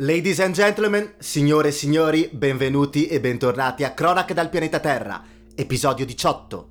[0.00, 5.20] Ladies and gentlemen, signore e signori, benvenuti e bentornati a Cronache dal pianeta Terra,
[5.56, 6.68] episodio 18.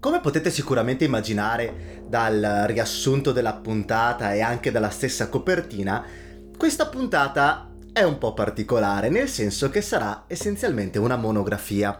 [0.00, 6.04] Come potete sicuramente immaginare dal riassunto della puntata e anche dalla stessa copertina,
[6.58, 11.96] questa puntata è un po' particolare, nel senso che sarà essenzialmente una monografia.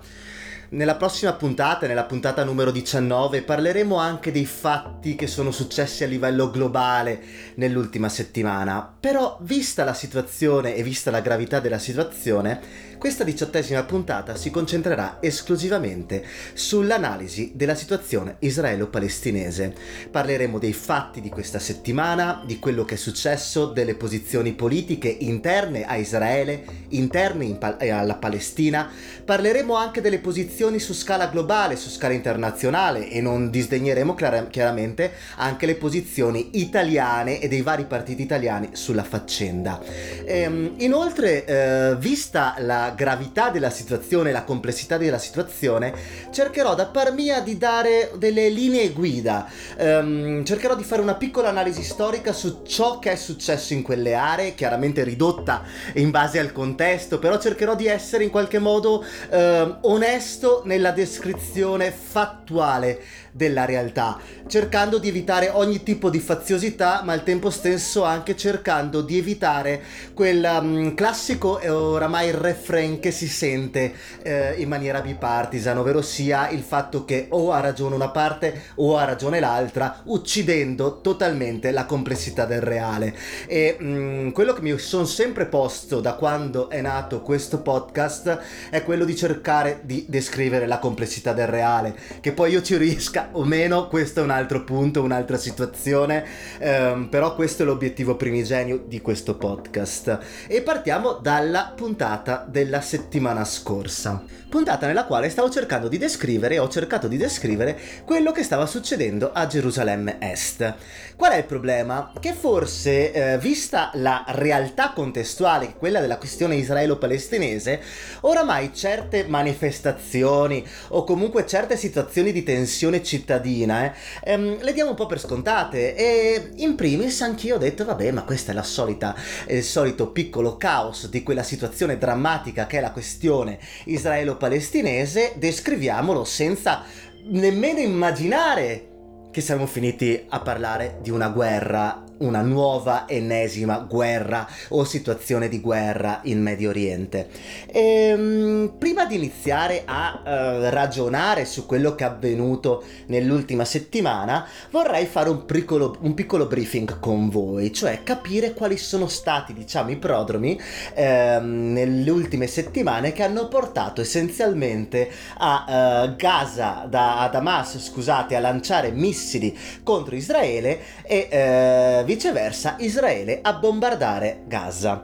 [0.72, 6.06] Nella prossima puntata, nella puntata numero 19, parleremo anche dei fatti che sono successi a
[6.06, 7.22] livello globale
[7.56, 8.90] nell'ultima settimana.
[8.98, 12.58] Però, vista la situazione e vista la gravità della situazione,
[13.02, 19.74] questa diciottesima puntata si concentrerà esclusivamente sull'analisi della situazione israelo-palestinese.
[20.08, 25.84] Parleremo dei fatti di questa settimana, di quello che è successo, delle posizioni politiche interne
[25.84, 28.88] a Israele, interne pa- alla Palestina.
[29.24, 35.10] Parleremo anche delle posizioni su scala globale, su scala internazionale e non disdegneremo chiar- chiaramente
[35.38, 39.80] anche le posizioni italiane e dei vari partiti italiani sulla faccenda.
[40.24, 45.92] Ehm, inoltre, eh, vista la gravità della situazione, la complessità della situazione,
[46.30, 49.48] cercherò da par mia di dare delle linee guida,
[49.78, 54.14] um, cercherò di fare una piccola analisi storica su ciò che è successo in quelle
[54.14, 55.62] aree, chiaramente ridotta
[55.94, 61.90] in base al contesto, però cercherò di essere in qualche modo uh, onesto nella descrizione
[61.92, 63.00] fattuale
[63.32, 69.00] della realtà, cercando di evitare ogni tipo di faziosità, ma al tempo stesso anche cercando
[69.00, 69.82] di evitare
[70.12, 73.92] quel um, classico e oramai refrain che si sente
[74.22, 78.96] eh, in maniera bipartisan, ovvero sia il fatto che o ha ragione una parte o
[78.96, 83.14] ha ragione l'altra, uccidendo totalmente la complessità del reale.
[83.46, 88.38] E um, quello che mi sono sempre posto da quando è nato questo podcast
[88.70, 93.28] è quello di cercare di descrivere la complessità del reale, che poi io ci riesca
[93.32, 96.24] o meno, questo è un altro punto, un'altra situazione,
[96.58, 100.18] ehm, però questo è l'obiettivo primigenio di questo podcast.
[100.46, 106.70] E partiamo dalla puntata della settimana scorsa, puntata nella quale stavo cercando di descrivere, ho
[106.70, 110.74] cercato di descrivere quello che stava succedendo a Gerusalemme Est.
[111.22, 112.10] Qual è il problema?
[112.18, 117.80] Che forse, eh, vista la realtà contestuale, quella della questione israelo-palestinese,
[118.22, 123.92] oramai certe manifestazioni o comunque certe situazioni di tensione cittadina, eh,
[124.32, 128.24] ehm, le diamo un po' per scontate e in primis anch'io ho detto vabbè ma
[128.24, 129.14] questa è solita,
[129.46, 136.82] il solito piccolo caos di quella situazione drammatica che è la questione israelo-palestinese, descriviamolo senza
[137.26, 138.90] nemmeno immaginare
[139.32, 145.60] che siamo finiti a parlare di una guerra una nuova ennesima guerra o situazione di
[145.60, 147.28] guerra in Medio Oriente.
[147.66, 154.46] E, ehm, prima di iniziare a uh, ragionare su quello che è avvenuto nell'ultima settimana,
[154.70, 159.90] vorrei fare un piccolo, un piccolo briefing con voi, cioè capire quali sono stati, diciamo,
[159.90, 160.58] i prodromi
[160.94, 168.36] eh, nelle ultime settimane che hanno portato essenzialmente a uh, Gaza, da, a Damas, scusate,
[168.36, 175.02] a lanciare missili contro Israele e uh, viceversa Israele a bombardare Gaza.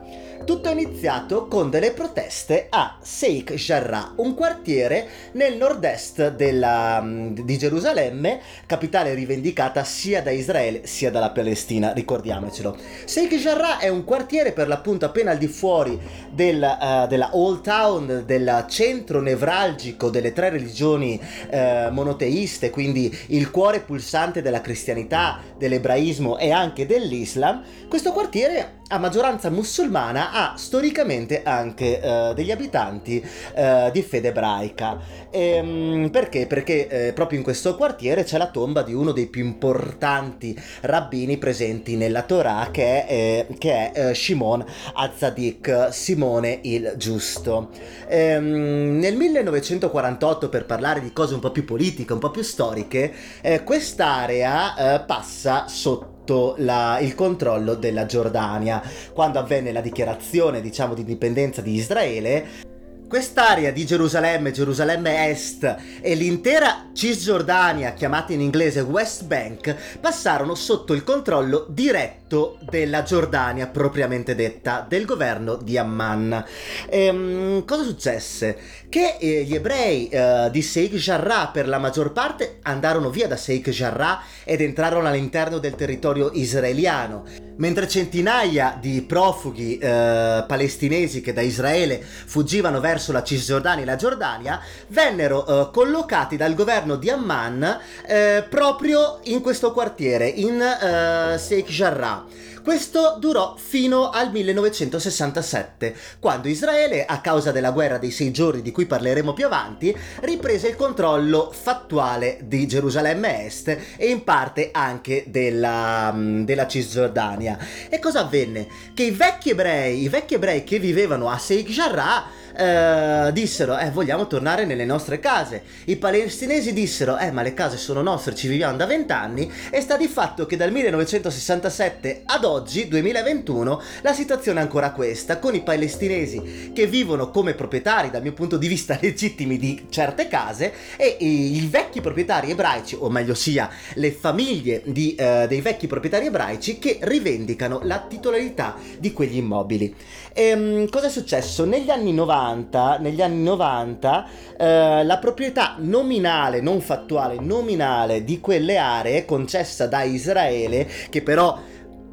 [0.49, 7.35] Tutto è iniziato con delle proteste a Sheikh Jarrah, un quartiere nel nord-est della, mm,
[7.41, 12.75] di Gerusalemme, capitale rivendicata sia da Israele sia dalla Palestina, ricordiamocelo.
[13.05, 16.01] Sheikh Jarrah è un quartiere per l'appunto appena al di fuori
[16.31, 21.21] del, uh, della Old Town, del centro nevralgico delle tre religioni
[21.51, 27.63] uh, monoteiste, quindi il cuore pulsante della cristianità, dell'ebraismo e anche dell'Islam.
[27.87, 33.21] Questo quartiere a maggioranza musulmana ha storicamente anche uh, degli abitanti
[33.57, 35.01] uh, di fede ebraica.
[35.31, 36.47] E, um, perché?
[36.47, 41.39] Perché eh, proprio in questo quartiere c'è la tomba di uno dei più importanti rabbini
[41.39, 44.65] presenti nella Torah che è, eh, che è eh, Shimon
[44.95, 47.71] Azzadik, Simone il Giusto.
[48.07, 52.43] E, um, nel 1948, per parlare di cose un po' più politiche, un po' più
[52.43, 58.83] storiche, eh, quest'area passa sotto sotto la, il controllo della Giordania.
[59.15, 62.67] Quando avvenne la dichiarazione, diciamo, di indipendenza di Israele,
[63.09, 70.93] Quest'area di Gerusalemme, Gerusalemme Est e l'intera Cisgiordania, chiamata in inglese West Bank, passarono sotto
[70.93, 76.45] il controllo diretto della Giordania propriamente detta, del governo di Amman.
[76.91, 78.59] Ehm, cosa successe?
[78.91, 83.37] Che eh, gli ebrei eh, di Sheikh Jarrah per la maggior parte andarono via da
[83.37, 87.25] Sheikh Jarrah ed entrarono all'interno del territorio israeliano,
[87.57, 93.87] mentre centinaia di profughi eh, palestinesi che da Israele fuggivano verso verso la Cisgiordania e
[93.87, 100.61] la Giordania, vennero eh, collocati dal governo di Amman eh, proprio in questo quartiere, in
[100.61, 102.25] eh, Sheikh Jarrah.
[102.69, 108.73] Questo durò fino al 1967, quando Israele, a causa della guerra dei sei giorni di
[108.73, 115.25] cui parleremo più avanti, riprese il controllo fattuale di Gerusalemme Est e in parte anche
[115.29, 117.57] della, mm, della Cisgiordania.
[117.89, 118.67] E cosa avvenne?
[118.93, 122.27] Che i vecchi ebrei, i vecchi ebrei che vivevano a Sheikh Jarrah
[122.59, 125.63] eh, dissero eh vogliamo tornare nelle nostre case.
[125.85, 129.97] I palestinesi dissero eh ma le case sono nostre, ci viviamo da vent'anni e sta
[129.97, 135.63] di fatto che dal 1967 ad oggi, 2021, la situazione è ancora questa, con i
[135.63, 141.17] palestinesi che vivono come proprietari dal mio punto di vista legittimi di certe case e
[141.21, 146.27] i, i vecchi proprietari ebraici, o meglio sia le famiglie di, eh, dei vecchi proprietari
[146.27, 149.95] ebraici che rivendicano la titolarità di quegli immobili.
[150.41, 151.65] Ehm, cosa è successo?
[151.65, 154.27] Negli anni 90 90, negli anni 90,
[154.57, 161.59] eh, la proprietà nominale, non fattuale, nominale di quelle aree concessa da Israele, che però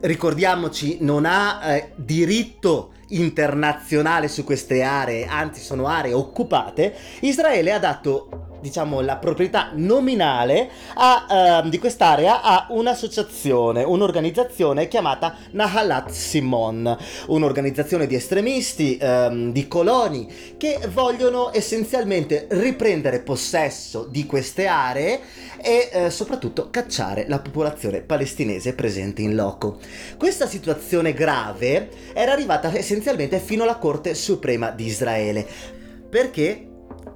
[0.02, 7.80] ricordiamoci non ha eh, diritto internazionale su queste aree, anzi sono aree occupate, Israele ha
[7.80, 16.98] dato diciamo, la proprietà nominale a, uh, di quest'area a un'associazione, un'organizzazione chiamata Nahalat Simon,
[17.28, 20.28] un'organizzazione di estremisti, um, di coloni,
[20.58, 25.20] che vogliono essenzialmente riprendere possesso di queste aree
[25.62, 29.78] e uh, soprattutto cacciare la popolazione palestinese presente in loco.
[30.18, 35.46] Questa situazione grave era arrivata essenzialmente fino alla Corte Suprema di Israele.
[36.10, 36.70] Perché?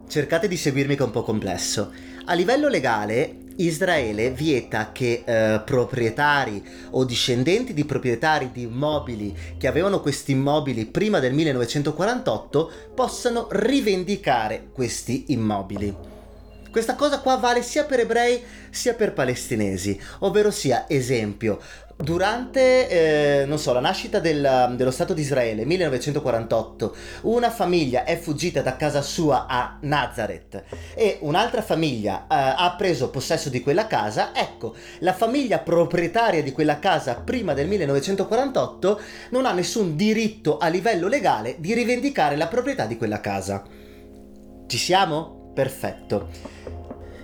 [0.10, 1.94] Cercate di seguirmi che è un po' complesso.
[2.26, 9.68] A livello legale, Israele vieta che eh, proprietari o discendenti di proprietari di immobili che
[9.68, 15.96] avevano questi immobili prima del 1948 possano rivendicare questi immobili.
[16.72, 21.60] Questa cosa qua vale sia per ebrei sia per palestinesi, ovvero sia, esempio,
[22.02, 22.88] Durante,
[23.42, 28.62] eh, non so, la nascita del, dello Stato di Israele, 1948, una famiglia è fuggita
[28.62, 30.64] da casa sua a Nazareth
[30.96, 36.54] e un'altra famiglia eh, ha preso possesso di quella casa, ecco, la famiglia proprietaria di
[36.54, 42.48] quella casa prima del 1948 non ha nessun diritto a livello legale di rivendicare la
[42.48, 43.62] proprietà di quella casa.
[44.68, 45.52] Ci siamo?
[45.54, 46.59] Perfetto.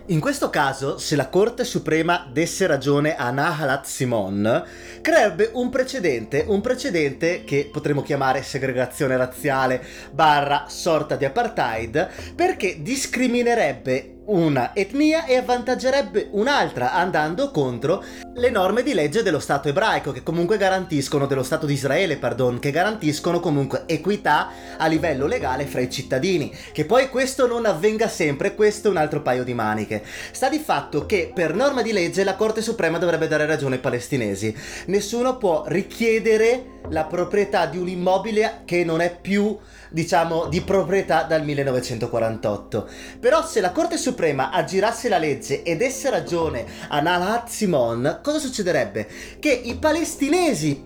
[0.09, 4.63] In questo caso, se la Corte Suprema desse ragione a Nahalat Simon,
[5.05, 9.79] creerebbe un precedente, un precedente che potremmo chiamare segregazione razziale
[10.11, 18.03] barra sorta di apartheid, perché discriminerebbe una etnia e avvantaggerebbe un'altra andando contro
[18.37, 22.59] le norme di legge dello Stato ebraico che comunque garantiscono dello Stato di Israele, pardon,
[22.59, 26.53] che garantiscono comunque equità a livello legale fra i cittadini.
[26.73, 30.03] Che poi questo non avvenga sempre, questo è un altro paio di maniche.
[30.31, 33.81] Sta di fatto che per norma di legge la Corte Suprema dovrebbe dare ragione ai
[33.81, 34.53] palestinesi.
[34.95, 39.57] Nessuno può richiedere la proprietà di un immobile che non è più
[39.89, 42.89] diciamo, di proprietà dal 1948.
[43.19, 48.39] Però se la Corte Suprema aggirasse la legge e desse ragione a Nalat Simon, cosa
[48.39, 49.05] succederebbe?
[49.37, 50.81] Che i palestinesi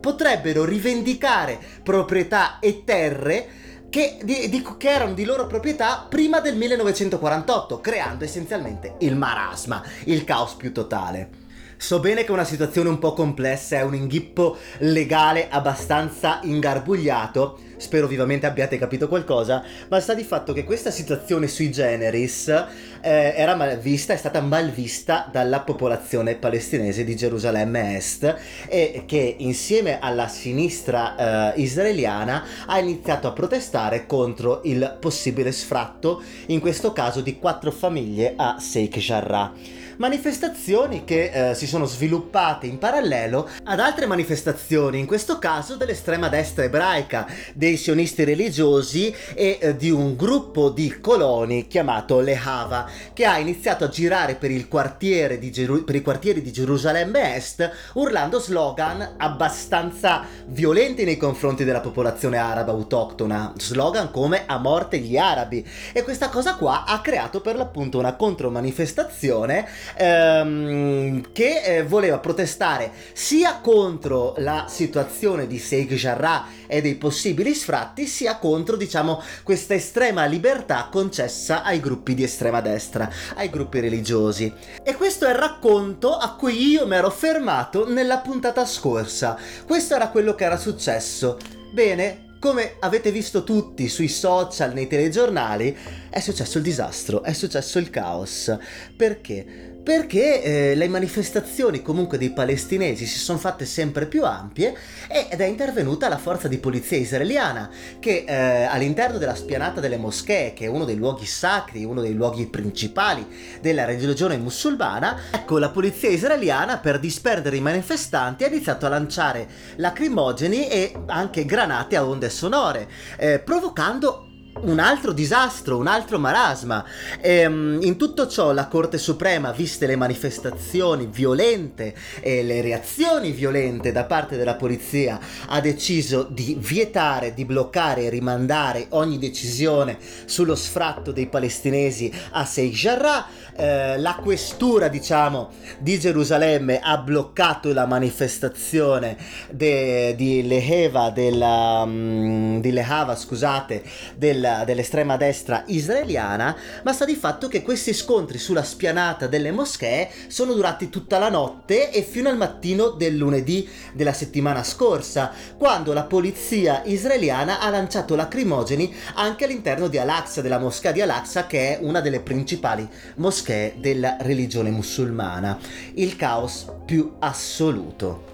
[0.00, 3.48] potrebbero rivendicare proprietà e terre
[3.90, 9.84] che, di, di, che, erano di loro proprietà prima del 1948, creando essenzialmente il marasma,
[10.04, 11.41] il caos più totale.
[11.82, 17.58] So bene che è una situazione un po' complessa, è un inghippo legale abbastanza ingarbugliato,
[17.76, 23.34] spero vivamente abbiate capito qualcosa, ma sta di fatto che questa situazione sui generis eh,
[23.34, 28.36] era mal vista, è stata mal vista dalla popolazione palestinese di Gerusalemme Est
[28.68, 36.22] e che insieme alla sinistra eh, israeliana ha iniziato a protestare contro il possibile sfratto,
[36.46, 42.66] in questo caso di quattro famiglie a Sheikh Jarrah manifestazioni che eh, si sono sviluppate
[42.66, 49.58] in parallelo ad altre manifestazioni, in questo caso dell'estrema destra ebraica, dei sionisti religiosi e
[49.60, 55.84] eh, di un gruppo di coloni chiamato Lehava, che ha iniziato a girare per, Geru-
[55.84, 62.72] per i quartieri di Gerusalemme Est urlando slogan abbastanza violenti nei confronti della popolazione araba
[62.72, 65.66] autoctona, slogan come a morte gli arabi.
[65.92, 72.92] E questa cosa qua ha creato per l'appunto una contromanifestazione ehm, che eh, voleva protestare
[73.12, 79.74] sia contro la situazione di Sheikh Jarrah e dei possibili sfratti, sia contro, diciamo, questa
[79.74, 84.52] estrema libertà concessa ai gruppi di estrema destra, ai gruppi religiosi.
[84.82, 89.36] E questo è il racconto a cui io mi ero fermato nella puntata scorsa.
[89.66, 91.36] Questo era quello che era successo.
[91.72, 95.76] Bene, come avete visto tutti sui social, nei telegiornali,
[96.10, 98.56] è successo il disastro, è successo il caos.
[98.96, 99.71] Perché?
[99.82, 104.74] Perché eh, le manifestazioni comunque dei palestinesi si sono fatte sempre più ampie
[105.08, 110.52] ed è intervenuta la forza di polizia israeliana che eh, all'interno della spianata delle moschee,
[110.52, 113.26] che è uno dei luoghi sacri, uno dei luoghi principali
[113.60, 119.48] della religione musulmana, ecco la polizia israeliana per disperdere i manifestanti ha iniziato a lanciare
[119.76, 124.26] lacrimogeni e anche granate a onde sonore, eh, provocando
[124.60, 126.84] un altro disastro, un altro marasma.
[127.20, 133.32] E, ehm, in tutto ciò la Corte Suprema, viste le manifestazioni violente e le reazioni
[133.32, 135.18] violente da parte della polizia,
[135.48, 142.44] ha deciso di vietare, di bloccare e rimandare ogni decisione sullo sfratto dei palestinesi a
[142.44, 143.26] Sheikh Jarrah.
[143.54, 149.16] Eh, la questura, diciamo, di Gerusalemme ha bloccato la manifestazione
[149.50, 153.82] de, di Leheva, della, um, di Lehava, scusate,
[154.16, 159.52] del del, dell'estrema destra israeliana, ma sta di fatto che questi scontri sulla spianata delle
[159.52, 165.32] moschee sono durati tutta la notte e fino al mattino del lunedì della settimana scorsa,
[165.56, 171.46] quando la polizia israeliana ha lanciato lacrimogeni anche all'interno di Al-Aqsa, della moschea di Al-Aqsa,
[171.46, 175.58] che è una delle principali moschee della religione musulmana.
[175.94, 178.31] Il caos più assoluto.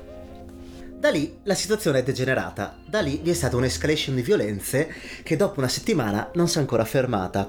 [0.98, 5.36] Da lì la situazione è degenerata, da lì vi è stata un'escalation di violenze che
[5.36, 7.48] dopo una settimana non si è ancora fermata.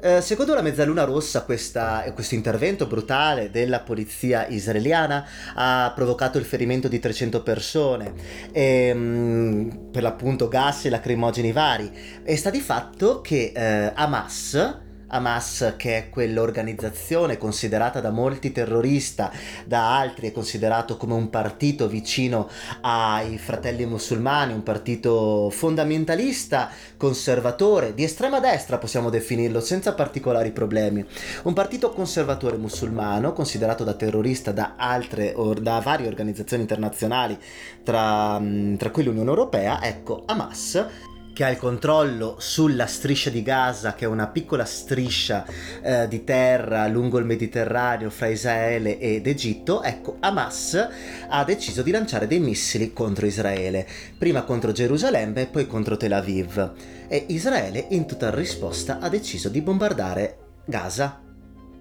[0.00, 6.88] Eh, secondo la Mezzaluna Rossa questo intervento brutale della polizia israeliana ha provocato il ferimento
[6.88, 8.14] di 300 persone,
[8.50, 11.92] e, mh, per l'appunto gas e lacrimogeni vari,
[12.24, 19.30] e sta di fatto che eh, Hamas Hamas, che è quell'organizzazione considerata da molti terrorista,
[19.64, 22.48] da altri è considerato come un partito vicino
[22.80, 31.04] ai fratelli musulmani, un partito fondamentalista, conservatore, di estrema destra possiamo definirlo senza particolari problemi.
[31.44, 37.38] Un partito conservatore musulmano, considerato da terrorista da altre, da varie organizzazioni internazionali,
[37.82, 38.40] tra,
[38.76, 44.06] tra cui l'Unione Europea, ecco, Hamas che ha il controllo sulla striscia di Gaza, che
[44.06, 45.44] è una piccola striscia
[45.82, 50.88] eh, di terra lungo il Mediterraneo fra Israele ed Egitto, ecco, Hamas
[51.28, 56.14] ha deciso di lanciare dei missili contro Israele, prima contro Gerusalemme e poi contro Tel
[56.14, 56.72] Aviv.
[57.06, 61.25] E Israele, in tutta risposta, ha deciso di bombardare Gaza.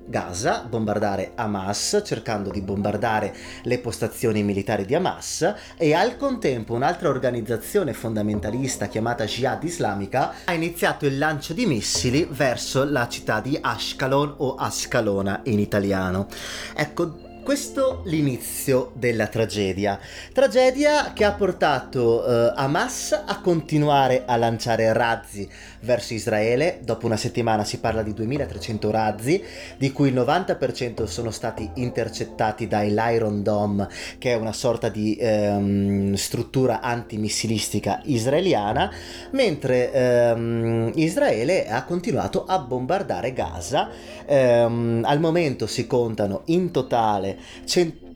[0.07, 7.09] Gaza, bombardare Hamas, cercando di bombardare le postazioni militari di Hamas e al contempo un'altra
[7.09, 13.57] organizzazione fondamentalista chiamata Jihad Islamica ha iniziato il lancio di missili verso la città di
[13.59, 16.27] Ashkelon o Ascalona in italiano.
[16.75, 19.99] Ecco, questo l'inizio della tragedia.
[20.33, 25.47] Tragedia che ha portato eh, Hamas a continuare a lanciare razzi
[25.81, 26.79] verso Israele.
[26.83, 29.43] Dopo una settimana si parla di 2300 razzi,
[29.77, 36.15] di cui il 90% sono stati intercettati dall'Iron Dome, che è una sorta di ehm,
[36.15, 38.91] struttura antimissilistica israeliana,
[39.33, 43.89] mentre ehm, Israele ha continuato a bombardare Gaza.
[44.25, 47.34] Ehm, al momento si contano in totale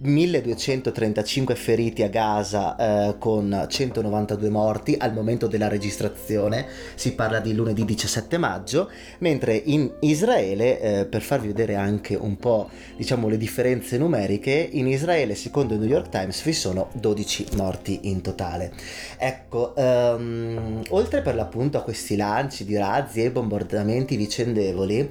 [0.02, 2.76] 1235 feriti a Gaza
[3.10, 9.56] eh, con 192 morti al momento della registrazione, si parla di lunedì 17 maggio, mentre
[9.56, 15.36] in Israele, eh, per farvi vedere anche un po' diciamo le differenze numeriche, in Israele
[15.36, 18.72] secondo il New York Times vi sono 12 morti in totale.
[19.18, 25.10] Ecco, um, oltre per l'appunto a questi lanci di razzi e bombardamenti vicendevoli,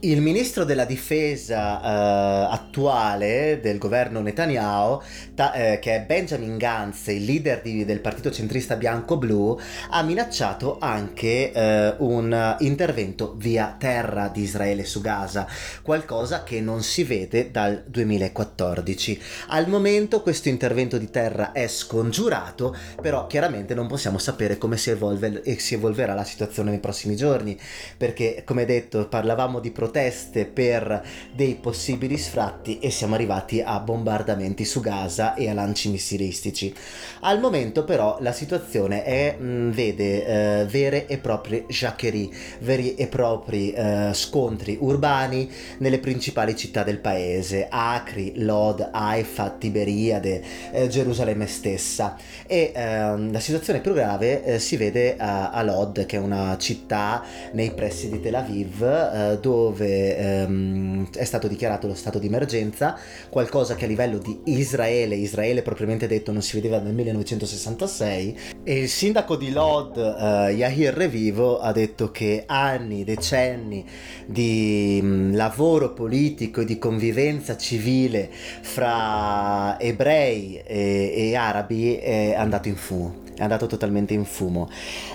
[0.00, 5.00] il ministro della difesa eh, attuale del governo Netanyahu,
[5.34, 9.58] ta, eh, che è Benjamin Gantz, il leader di, del partito centrista bianco-blu,
[9.90, 15.46] ha minacciato anche eh, un intervento via terra di Israele su Gaza,
[15.82, 19.22] qualcosa che non si vede dal 2014.
[19.48, 24.90] Al momento questo intervento di terra è scongiurato, però chiaramente non possiamo sapere come si,
[24.90, 27.58] evolve, si evolverà la situazione nei prossimi giorni,
[27.96, 33.78] perché come detto parlavamo di proteste proteste per dei possibili sfratti e siamo arrivati a
[33.80, 36.74] bombardamenti su Gaza e a lanci missilistici.
[37.20, 42.28] Al momento però la situazione è, mh, mm, vede eh, vere e proprie jacquerie,
[42.60, 50.42] veri e propri eh, scontri urbani nelle principali città del paese, Acri, Lod, Haifa, Tiberiade,
[50.72, 56.04] eh, Gerusalemme stessa e ehm, la situazione più grave eh, si vede a, a Lod
[56.04, 57.22] che è una città
[57.52, 62.26] nei pressi di Tel Aviv eh, dove dove ehm, è stato dichiarato lo stato di
[62.26, 68.38] emergenza, qualcosa che a livello di Israele, Israele propriamente detto non si vedeva nel 1966,
[68.64, 73.84] e il sindaco di Lod, eh, Yahir Revivo, ha detto che anni, decenni
[74.24, 82.34] di mh, mm, lavoro politico e di convivenza civile fra ebrei e, e arabi è
[82.34, 84.68] andato in fumo è andato totalmente in fumo.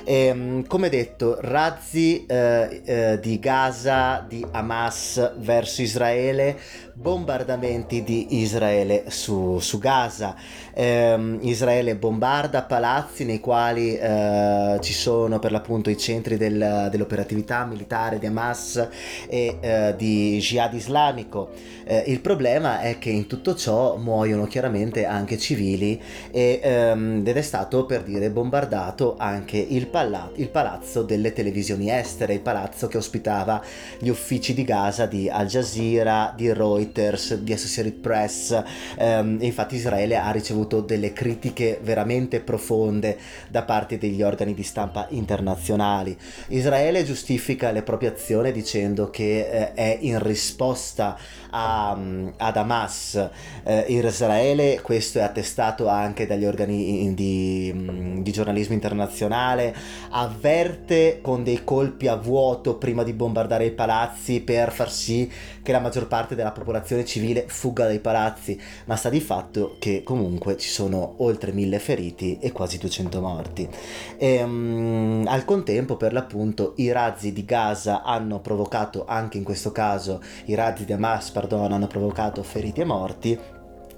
[0.04, 6.58] E, ehm, come detto, razzi eh, eh, di Gaza, di Hamas verso Israele,
[6.94, 10.36] bombardamenti di Israele su, su Gaza.
[10.74, 17.66] Eh, Israele bombarda palazzi nei quali eh, ci sono per l'appunto i centri del, dell'operatività
[17.66, 18.88] militare di Hamas
[19.28, 21.50] e eh, di Jihad islamico.
[21.84, 27.36] Eh, il problema è che in tutto ciò muoiono chiaramente anche civili e, ehm, ed
[27.36, 32.88] è stato per dire bombardato anche il, pala- il palazzo delle televisioni estere, il palazzo
[32.88, 33.62] che ospitava
[34.00, 38.64] gli uffici di Gaza di Al Jazeera, di Reuters, di Associated Press.
[38.98, 43.18] Ehm, infatti Israele ha ricevuto delle critiche veramente profonde
[43.50, 46.18] da parte degli organi di stampa internazionali.
[46.48, 51.18] Israele giustifica le proprie azioni dicendo che eh, è in risposta
[51.52, 51.98] a,
[52.38, 53.30] ad Hamas.
[53.64, 59.76] Eh, Israele, questo è attestato anche dagli organi di, di giornalismo internazionale,
[60.10, 65.72] avverte con dei colpi a vuoto prima di bombardare i palazzi per far sì che
[65.72, 66.71] la maggior parte della popolazione
[67.06, 72.38] civile fugga dai palazzi, ma sta di fatto che comunque ci sono oltre mille feriti
[72.40, 73.70] e quasi 200 morti.
[74.18, 79.72] E, um, al contempo, per l'appunto, i razzi di Gaza hanno provocato anche in questo
[79.72, 83.40] caso, i razzi di Hamas, pardon, hanno provocato feriti e morti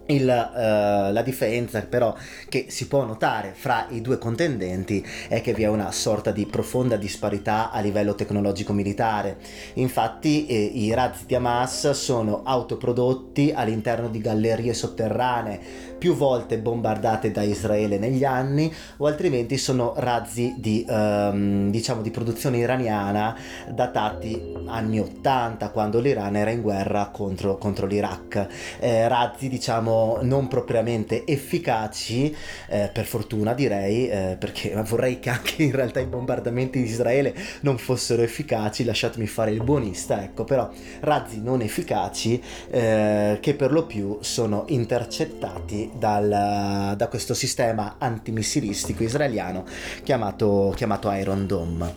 [0.08, 2.16] il, uh, la differenza però
[2.50, 6.46] che si può notare fra i due contendenti è che vi è una sorta di
[6.46, 9.38] profonda disparità a livello tecnologico militare.
[9.76, 17.32] Infatti eh, i razzi di Hamas sono autoprodotti all'interno di gallerie sotterranee più volte bombardate
[17.32, 23.34] da Israele negli anni o altrimenti sono razzi di, um, diciamo, di produzione iraniana
[23.70, 28.48] datati anni 80 quando l'Iran era in guerra contro, contro l'Iraq.
[28.80, 32.36] Eh, razzi diciamo non propriamente efficaci,
[32.68, 37.34] eh, per fortuna direi, eh, perché vorrei che anche in realtà i bombardamenti di Israele
[37.62, 43.72] non fossero efficaci, lasciatemi fare il buonista, ecco, però razzi non efficaci eh, che per
[43.72, 49.66] lo più sono intercettati dal, da questo sistema antimissilistico israeliano
[50.04, 51.96] chiamato, chiamato Iron Dome.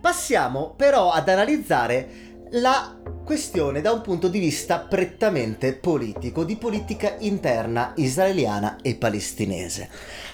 [0.00, 7.16] Passiamo però ad analizzare la questione da un punto di vista prettamente politico, di politica
[7.18, 9.88] interna israeliana e palestinese.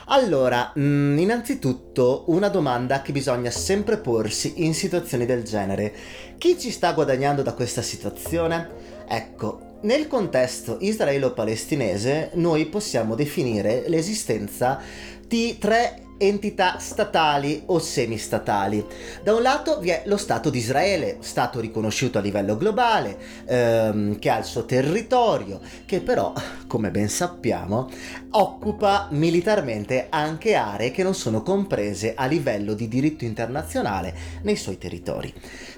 [0.06, 5.94] Allora, mm, innanzitutto una domanda che bisogna sempre porsi in situazioni del genere.
[6.36, 8.68] Chi ci sta guadagnando da questa situazione?
[9.08, 14.80] Ecco, nel contesto israelo-palestinese noi possiamo definire l'esistenza
[15.26, 18.84] di tre entità statali o semistatali.
[19.22, 24.18] Da un lato vi è lo Stato di Israele, Stato riconosciuto a livello globale, ehm,
[24.18, 26.32] che ha il suo territorio, che però,
[26.68, 27.88] come ben sappiamo,
[28.30, 34.78] occupa militarmente anche aree che non sono comprese a livello di diritto internazionale nei suoi
[34.78, 35.32] territori.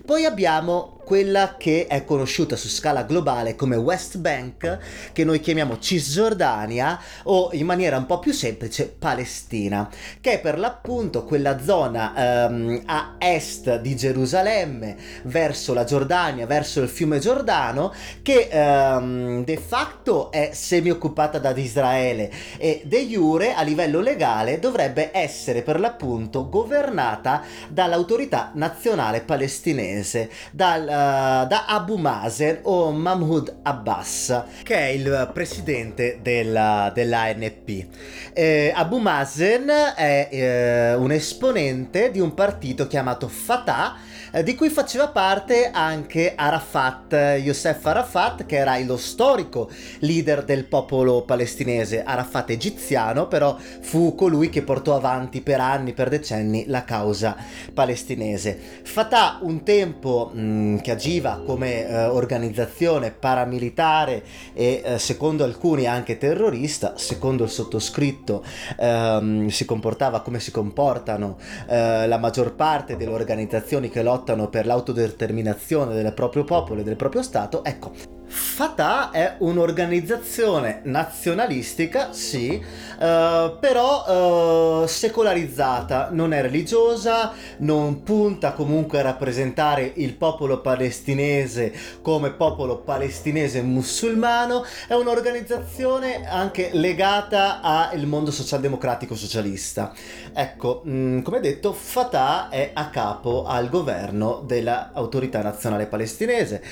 [0.05, 4.79] Poi abbiamo quella che è conosciuta su scala globale come West Bank,
[5.13, 9.89] che noi chiamiamo Cisgiordania o in maniera un po' più semplice Palestina,
[10.21, 16.81] che è per l'appunto quella zona um, a est di Gerusalemme, verso la Giordania, verso
[16.81, 23.63] il fiume Giordano, che um, de facto è semi-occupata da Israele e de jure a
[23.63, 32.91] livello legale dovrebbe essere per l'appunto governata dall'autorità nazionale palestinese, dal da Abu Mazen o
[32.91, 37.87] Mahmoud Abbas, che è il presidente della, dell'ANP.
[38.33, 44.69] Eh, Abu Mazen è eh, un esponente di un partito chiamato Fatah eh, di cui
[44.69, 49.71] faceva parte anche Arafat, Youssef Arafat, che era lo storico
[50.01, 56.09] leader del popolo palestinese, Arafat egiziano, però fu colui che portò avanti per anni, per
[56.09, 57.37] decenni, la causa
[57.73, 58.59] palestinese.
[58.83, 65.87] Fatah un tempo mh, mm, che agiva come eh, organizzazione paramilitare e eh, secondo alcuni
[65.87, 68.45] anche terrorista, secondo il sottoscritto
[68.81, 74.49] ehm, si comportava come si comportano eh, la maggior parte delle organizzazioni che lottano lottano
[74.49, 77.93] per l'autodeterminazione del proprio popolo e del proprio Stato, ecco,
[78.35, 88.99] Fatah è un'organizzazione nazionalistica, sì, uh, però uh, secolarizzata, non è religiosa, non punta comunque
[88.99, 98.33] a rappresentare il popolo palestinese come popolo palestinese musulmano, è un'organizzazione anche legata al mondo
[98.33, 99.93] socialdemocratico socialista.
[100.33, 106.63] Ecco, mh, mm, come detto, Fatah è a capo al governo dell'autorità nazionale palestinese,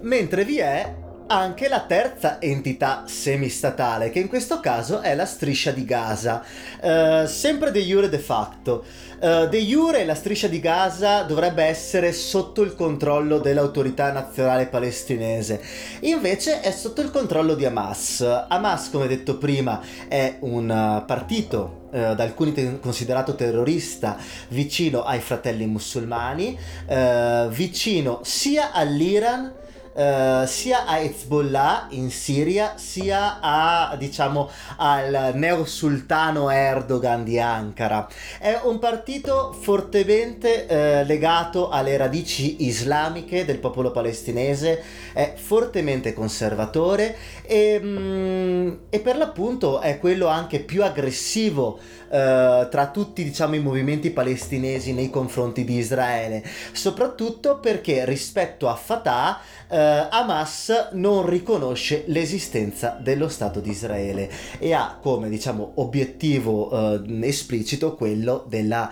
[0.00, 5.70] mentre vi è anche la terza entità semistatale, che in questo caso è la striscia
[5.70, 6.42] di Gaza,
[6.80, 8.84] uh, sempre de jure de facto.
[9.20, 15.60] Uh, de jure la striscia di Gaza dovrebbe essere sotto il controllo dell'autorità nazionale palestinese,
[16.00, 18.46] invece è sotto il controllo di Hamas.
[18.48, 25.04] Hamas, come detto prima, è un uh, partito Uh, da alcuni te- considerato terrorista vicino
[25.04, 26.54] ai fratelli musulmani,
[26.86, 29.50] uh, vicino sia all'Iran
[29.98, 38.06] eh, sia a Hezbollah in Siria sia a diciamo al neosultano Erdogan di Ankara.
[38.38, 44.80] È un partito fortemente uh, legato alle radici islamiche del popolo palestinese,
[45.12, 52.88] è fortemente conservatore e, mm, e per l'appunto è quello anche più aggressivo Uh, tra
[52.90, 56.42] tutti diciamo i movimenti palestinesi nei confronti di Israele.
[56.72, 59.74] Soprattutto perché rispetto a Fatah uh,
[60.10, 67.94] Hamas non riconosce l'esistenza dello Stato di Israele e ha come diciamo obiettivo uh, esplicito
[67.94, 68.90] quello della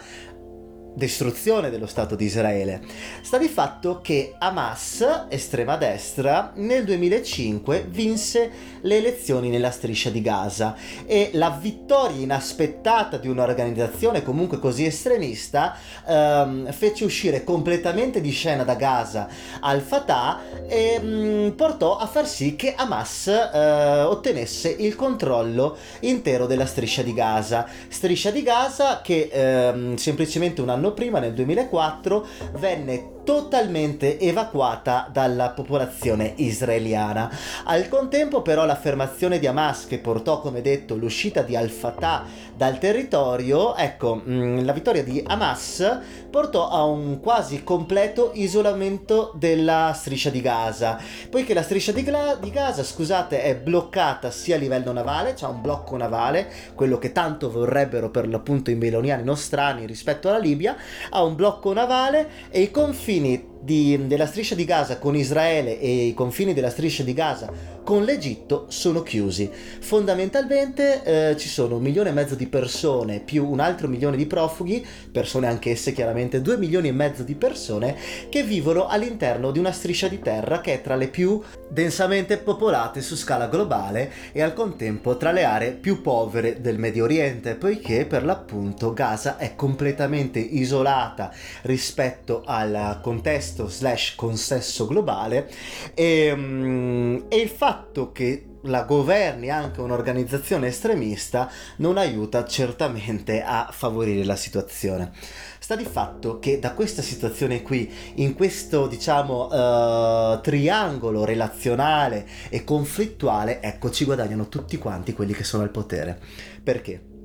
[0.97, 2.81] distruzione dello Stato di Israele.
[3.21, 10.23] Sta di fatto che Hamas, estrema destra, nel 2005 vinse le elezioni nella striscia di
[10.23, 18.31] Gaza e la vittoria inaspettata di un'organizzazione comunque così estremista ehm, fece uscire completamente di
[18.31, 19.29] scena da Gaza
[19.61, 26.47] al-Fatah e mh, mm, portò a far sì che Hamas eh, ottenesse il controllo intero
[26.47, 27.67] della striscia di Gaza.
[27.89, 35.09] Striscia di Gaza che ehm, semplicemente un anno anno prima, nel 2004, venne totalmente evacuata
[35.13, 37.29] dalla popolazione israeliana.
[37.65, 42.25] Al contempo però l'affermazione di Hamas che portò come detto l'uscita di Al-Fatah
[42.57, 45.99] dal territorio, ecco, mm, la vittoria di Hamas
[46.31, 50.97] portò a un quasi completo isolamento della striscia di Gaza,
[51.29, 55.39] poiché la striscia di, Gla- di Gaza, scusate, è bloccata sia a livello navale, c'è
[55.39, 60.39] cioè un blocco navale, quello che tanto vorrebbero per l'appunto i meloniani nostrani rispetto alla
[60.39, 60.76] Libia,
[61.11, 66.07] ha un blocco navale e i confini di, della striscia di Gaza con Israele e
[66.07, 69.51] i confini della striscia di Gaza con l'Egitto sono chiusi.
[69.81, 74.27] Fondamentalmente eh, ci sono un milione e mezzo di persone più un altro milione di
[74.27, 77.97] profughi, persone anch'esse chiaramente due milioni e mezzo di persone
[78.29, 83.01] che vivono all'interno di una striscia di terra che è tra le più densamente popolate
[83.01, 88.05] su scala globale e al contempo tra le aree più povere del Medio Oriente, poiché
[88.05, 95.51] per l'appunto Gaza è completamente isolata rispetto al contesto slash consesso globale
[95.95, 103.43] e, mm, e il fatto fatto che la governi anche un'organizzazione estremista non aiuta certamente
[103.43, 105.13] a favorire la situazione.
[105.59, 112.65] Sta di fatto che da questa situazione qui, in questo diciamo uh, triangolo relazionale e
[112.65, 116.21] conflittuale, ecco ci guadagnano tutti quanti quelli che sono al potere.
[116.63, 117.16] Perché?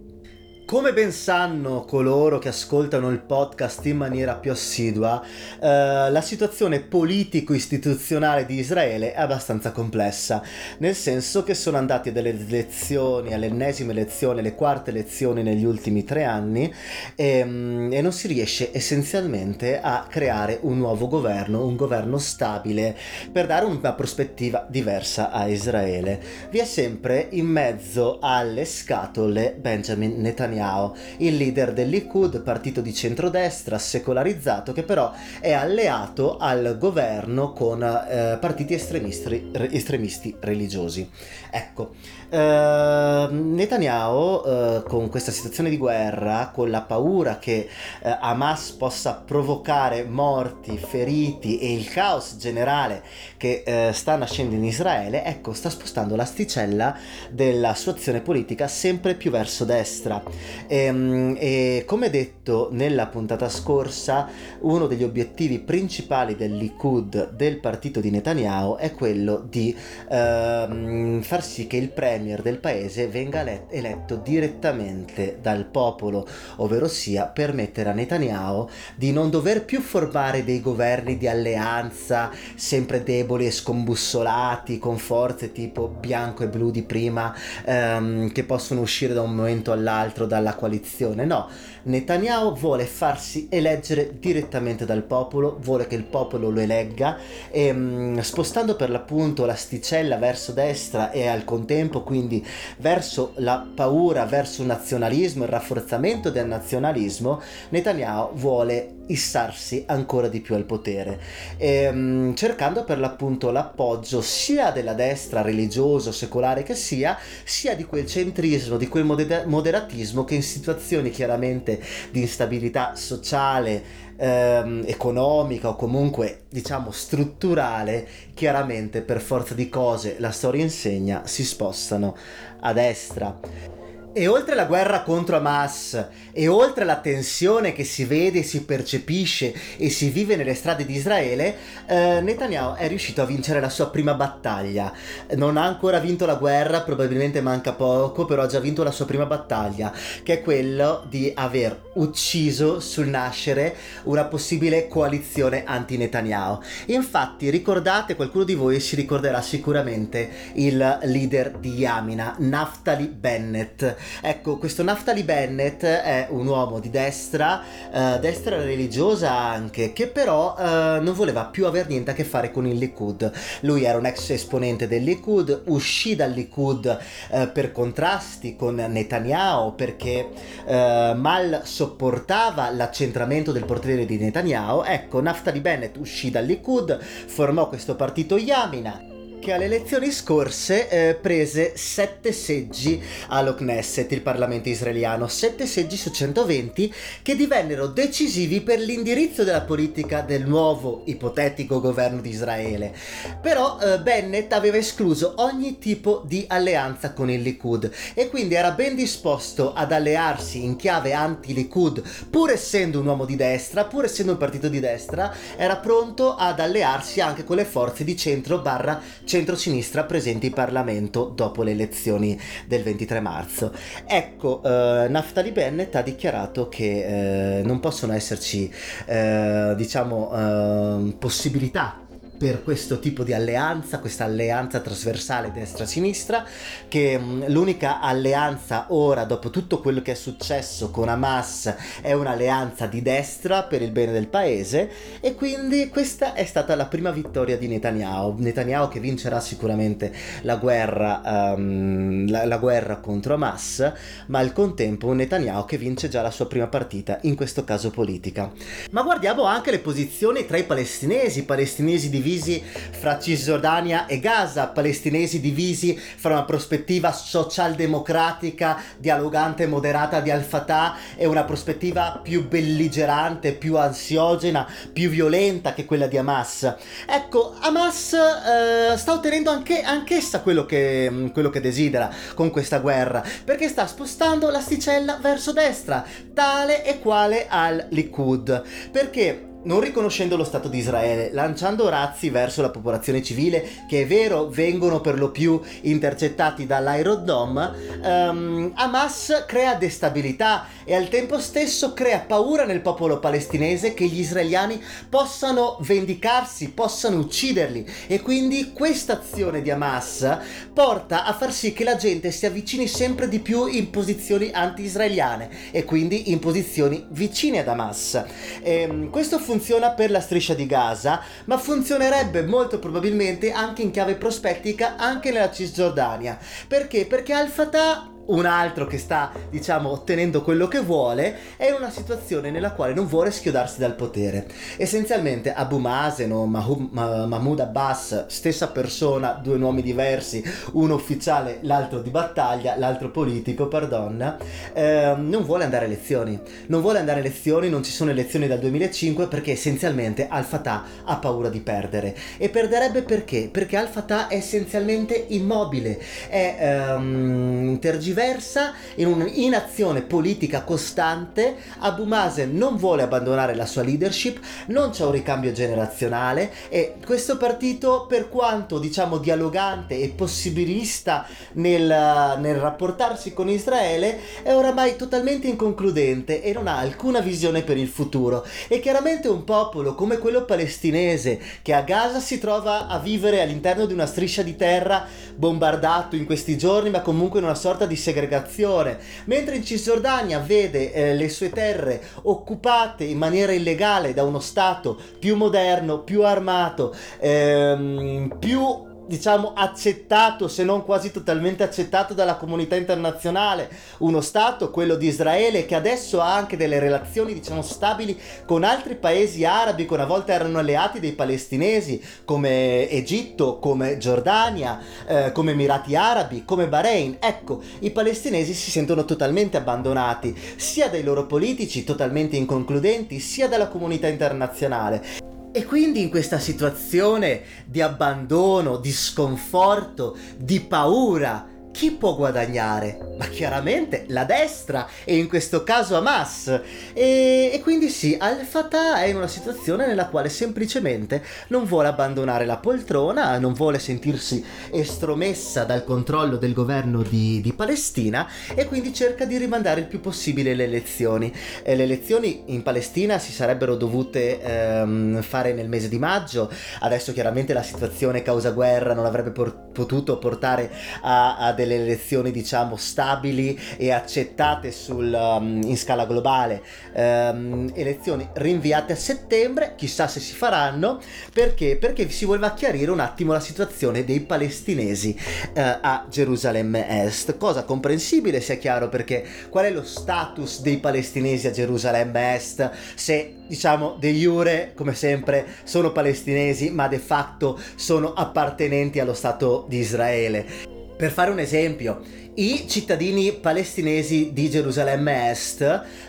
[0.66, 6.80] Come ben sanno coloro che ascoltano il podcast in maniera più assidua, eh, la situazione
[6.80, 10.42] politico-istituzionale di Israele è abbastanza complessa,
[10.78, 16.06] nel senso che sono andati delle elezioni, alle ennesime elezioni, alle quarte elezioni negli ultimi
[16.06, 16.74] tre anni
[17.16, 22.96] e, mm, e non si riesce essenzialmente a creare un nuovo governo, un governo stabile,
[23.30, 26.22] per dare una prospettiva diversa a Israele.
[26.50, 32.82] Vi è sempre in mezzo alle scatole Benjamin Netanyahu Netanyahu, il leader del Likud, partito
[32.82, 41.10] di centrodestra secolarizzato che però è alleato al governo con eh, partiti estremisti, estremisti religiosi.
[41.54, 41.96] Ecco,
[42.30, 47.68] eh, Netanyahu eh, con questa situazione di guerra, con la paura che
[48.02, 53.04] eh, Hamas possa provocare morti, feriti e il caos generale
[53.36, 56.98] che eh, sta nascendo in Israele, ecco, sta spostando l'asticella
[57.30, 60.24] della sua azione politica sempre più verso destra.
[60.68, 64.30] E, ehm, e, come detto nella puntata scorsa,
[64.62, 69.76] uno degli obiettivi principali del Likud, del partito di Netanyahu, è quello di
[70.10, 76.28] ehm, far sì che il premier del paese venga let- eletto direttamente dal popolo,
[76.58, 83.04] ovvero sia permettere a Netanyahu di non dover più formare dei governi di alleanza sempre
[83.04, 89.14] deboli e scombussolati con forze tipo bianco e blu di prima ehm, che possono uscire
[89.14, 91.26] da un momento all'altro dalla coalizione.
[91.26, 91.50] No,
[91.84, 97.18] Netanyahu vuole farsi eleggere direttamente dal popolo, vuole che il popolo lo elegga
[97.50, 102.46] e ehm, spostando per l'appunto l'asticella verso destra e al contempo quindi
[102.78, 110.40] verso la paura, verso il nazionalismo, il rafforzamento del nazionalismo, Netanyahu vuole issarsi ancora di
[110.42, 111.20] più al potere,
[111.58, 117.86] e, um, cercando per l'appunto l'appoggio sia della destra religioso, secolare che sia, sia di
[117.86, 125.70] quel centrismo, di quel moder- moderatismo che in situazioni chiaramente di instabilità sociale, ehm, economica
[125.70, 132.16] o comunque diciamo strutturale, chiaramente per forza di cose la storia insegna, si spostano
[132.62, 133.81] a destra.
[134.14, 139.54] E oltre la guerra contro Hamas e oltre la tensione che si vede, si percepisce
[139.78, 141.56] e si vive nelle strade di Israele,
[141.88, 144.92] eh, Netanyahu è riuscito a vincere la sua prima battaglia.
[145.36, 149.06] Non ha ancora vinto la guerra, probabilmente manca poco, però ha già vinto la sua
[149.06, 149.94] prima battaglia,
[150.24, 156.60] che è quello di aver ucciso sul nascere una possibile coalizione anti-Netanyahu.
[156.88, 164.58] Infatti, ricordate, qualcuno di voi si ricorderà sicuramente il leader di Yamina, Naftali Bennett Ecco,
[164.58, 171.00] questo Naftali Bennett è un uomo di destra, eh, destra religiosa anche, che però eh,
[171.02, 173.32] non voleva più avere niente a che fare con il Likud.
[173.62, 176.98] Lui era un ex esponente del Likud, uscì dal Likud
[177.32, 180.30] eh, per contrasti con Netanyahu perché
[180.66, 184.84] eh, mal sopportava l'accentramento del potere di Netanyahu.
[184.86, 189.11] Ecco, Naftali Bennett uscì dal Likud, formò questo partito Yamina
[189.42, 195.98] che alle elezioni scorse eh, prese 7 seggi allo Knesset, il Parlamento israeliano, 7 seggi
[195.98, 202.94] su 120 che divennero decisivi per l'indirizzo della politica del nuovo ipotetico governo di Israele.
[203.42, 208.72] Però eh, Bennett aveva escluso ogni tipo di alleanza con il Likud e quindi era
[208.72, 214.34] ben disposto ad allearsi in chiave anti-Likud, pur essendo un uomo di destra, pur essendo
[214.34, 219.02] un partito di destra, era pronto ad allearsi anche con le forze di centro barra
[219.32, 223.74] centrosinistra presenti in Parlamento dopo le elezioni del 23 marzo.
[224.06, 228.70] Ecco, eh, Naftali Bennett ha dichiarato che eh, non possono esserci,
[229.06, 232.02] eh, diciamo, eh, possibilità
[232.42, 236.44] per questo tipo di alleanza, questa alleanza trasversale destra-sinistra,
[236.88, 242.88] che mm, l'unica alleanza ora, dopo tutto quello che è successo con Hamas, è un'alleanza
[242.88, 247.60] di destra per il bene del paese e quindi questa è stata la prima vittoria
[247.60, 248.38] di Netanyahu.
[248.40, 251.22] Netanyahu che vincerà sicuramente la guerra,
[251.56, 253.94] um, la, la guerra contro Hamas,
[254.30, 257.92] ma al contempo un Netanyahu che vince già la sua prima partita, in questo caso
[257.92, 258.52] politica.
[258.90, 264.68] Ma guardiamo anche le posizioni tra i palestinesi, palestinesi divisi divisi fra Cisgiordania e Gaza,
[264.68, 273.54] palestinesi divisi fra una prospettiva socialdemocratica, dialogante moderata di Al-Fatah e una prospettiva più belligerante,
[273.54, 276.76] più ansiogena, più violenta che quella di Hamas.
[277.08, 283.24] Ecco, Hamas eh, sta ottenendo anche, anch'essa quello che, quello che desidera con questa guerra,
[283.44, 288.64] perché sta spostando l'asticella verso destra, tale e quale al Likud.
[288.92, 294.08] Perché non riconoscendo lo Stato di Israele, lanciando razzi verso la popolazione civile, che è
[294.08, 297.72] vero vengono per lo più intercettati dall'Iron Dome,
[298.04, 304.20] um, Hamas crea destabilità e al tempo stesso crea paura nel popolo palestinese che gli
[304.20, 310.38] israeliani possano vendicarsi, possano ucciderli e quindi questa azione di Hamas
[310.74, 315.50] porta a far sì che la gente si avvicini sempre di più in posizioni anti-israeliane
[315.72, 318.24] e quindi in posizioni vicine ad Hamas.
[318.62, 323.92] E, ehm, questo funziona per la striscia di Gaza, ma funzionerebbe molto probabilmente anche in
[323.92, 326.40] chiave prospettica anche nella Cisgiordania.
[326.70, 327.06] Perché?
[327.06, 332.50] Perché Al-Fatah un altro che sta, diciamo, ottenendo quello che vuole, è in una situazione
[332.50, 334.48] nella quale non vuole schiodarsi dal potere.
[334.78, 342.10] Essenzialmente Abu Mazen o Mahmoud Abbas, stessa persona, due nomi diversi, uno ufficiale, l'altro di
[342.10, 344.38] battaglia, l'altro politico, perdona,
[344.74, 346.40] eh, non vuole andare a elezioni.
[346.68, 351.18] Non vuole andare a elezioni, non ci sono elezioni dal 2005 perché essenzialmente Al-Fatah ha
[351.18, 352.16] paura di perdere.
[352.38, 353.50] E perderebbe perché?
[353.52, 362.56] Perché Al-Fatah è essenzialmente immobile, è um, tergiversato versa in un'inazione politica costante, Abu Mazen
[362.56, 368.30] non vuole abbandonare la sua leadership, non c'è un ricambio generazionale e questo partito per
[368.30, 376.54] quanto diciamo dialogante e possibilista nel, nel rapportarsi con Israele è oramai totalmente inconcludente e
[376.54, 378.46] non ha alcuna visione per il futuro.
[378.68, 383.88] E chiaramente un popolo come quello palestinese che a Gaza si trova a vivere all'interno
[383.88, 387.96] di una striscia di terra bombardato in questi giorni ma comunque in una sorta di
[388.12, 389.00] segregazione.
[389.26, 395.00] Mentre in Cisgiordania vede eh, le sue terre occupate in maniera illegale da uno Stato
[395.20, 402.76] più moderno, più armato, ehm, più diciamo accettato se non quasi totalmente accettato dalla comunità
[402.76, 403.70] internazionale.
[404.00, 408.96] Uno stato quello di Israele che adesso ha anche delle relazioni diciamo stabili con altri
[408.96, 415.52] paesi arabi che una volta erano alleati dei palestinesi come Egitto come Giordania eh, come
[415.52, 417.18] Emirati Arabi come Bahrain.
[417.20, 423.68] Ecco i palestinesi si sentono totalmente abbandonati sia dai loro politici totalmente inconcludenti sia dalla
[423.68, 432.16] comunità internazionale e quindi in questa situazione di abbandono, di sconforto, di paura, chi può
[432.16, 433.16] guadagnare?
[433.18, 436.62] Ma chiaramente la destra e in questo caso Hamas.
[436.94, 442.46] E, e, quindi sì, Al-Fatah è in una situazione nella quale semplicemente non vuole abbandonare
[442.46, 448.94] la poltrona, non vuole sentirsi estromessa dal controllo del governo di, di Palestina e quindi
[448.94, 451.34] cerca di rimandare il più possibile le elezioni.
[451.64, 457.14] E le elezioni in Palestina si sarebbero dovute ehm, fare nel mese di maggio, adesso
[457.14, 462.76] chiaramente la situazione causa guerra non avrebbe por- potuto portare a, a delle elezioni diciamo
[462.76, 470.20] stabili e accettate sul, um, in scala globale, um, elezioni rinviate a settembre, chissà se
[470.20, 471.00] si faranno,
[471.34, 471.78] perché?
[471.78, 477.64] Perché si voleva chiarire un attimo la situazione dei palestinesi uh, a Gerusalemme Est, cosa
[477.64, 483.98] comprensibile sia chiaro perché qual è lo status dei palestinesi a Gerusalemme Est se diciamo
[484.00, 490.80] de jure come sempre sono palestinesi ma de facto sono appartenenti allo Stato di Israele.
[491.02, 492.00] Per fare un esempio,
[492.36, 495.62] i cittadini palestinesi di Gerusalemme Est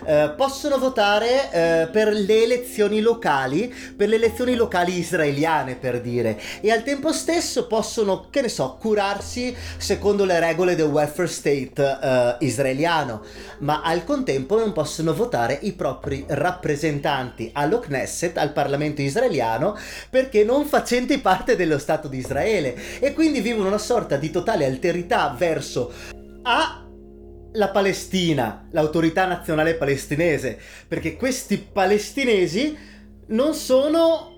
[0.07, 6.39] eh, possono votare eh, per le elezioni locali, per le elezioni locali israeliane per dire,
[6.61, 11.99] e al tempo stesso possono, che ne so, curarsi secondo le regole del welfare state
[12.01, 13.23] eh, israeliano,
[13.59, 19.77] ma al contempo non possono votare i propri rappresentanti allo Knesset, al Parlamento israeliano,
[20.09, 23.01] perché non facenti parte dello Stato di Israele.
[23.01, 26.12] E quindi vivono una sorta di totale alterità verso
[26.43, 26.87] a
[27.55, 32.77] la Palestina, l'autorità nazionale palestinese, perché questi palestinesi
[33.27, 34.31] non sono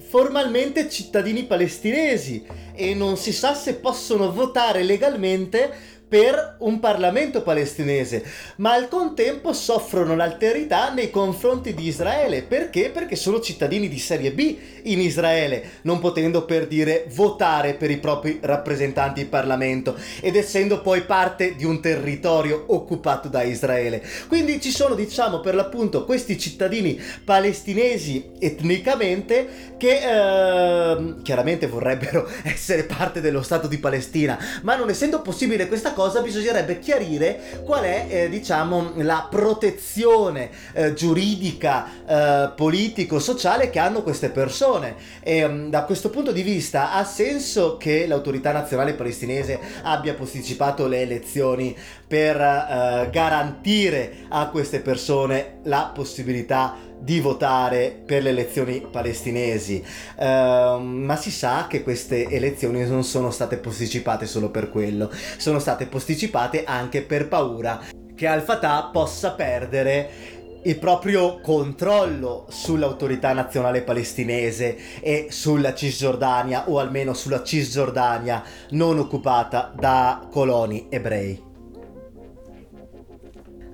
[0.00, 8.24] formalmente cittadini palestinesi e non si sa se possono votare legalmente per un Parlamento palestinese,
[8.56, 12.42] ma al contempo soffrono l'alterità nei confronti di Israele.
[12.42, 12.90] Perché?
[12.90, 17.98] Perché sono cittadini di serie B in Israele, non potendo per dire votare per i
[17.98, 24.02] propri rappresentanti in Parlamento ed essendo poi parte di un territorio occupato da Israele.
[24.26, 32.82] Quindi ci sono, diciamo, per l'appunto questi cittadini palestinesi etnicamente che eh, chiaramente vorrebbero essere
[32.82, 37.84] parte dello Stato di Palestina, ma non essendo possibile questa cosa, cosa bisognerebbe chiarire qual
[37.84, 44.94] è, eh, diciamo, la protezione eh, giuridica, eh, politico-sociale che hanno queste persone.
[45.20, 50.86] E um, da questo punto di vista ha senso che l'autorità nazionale palestinese abbia posticipato
[50.86, 56.89] le elezioni per uh, garantire a queste persone la possibilità di
[57.20, 59.82] votare per le elezioni palestinesi,
[60.16, 65.58] uh, ma si sa che queste elezioni non sono state posticipate solo per quello, sono
[65.58, 67.80] state posticipate anche per paura
[68.14, 77.14] che Al-Fatah possa perdere il proprio controllo sull'autorità nazionale palestinese e sulla Cisgiordania o almeno
[77.14, 81.49] sulla Cisgiordania non occupata da coloni ebrei.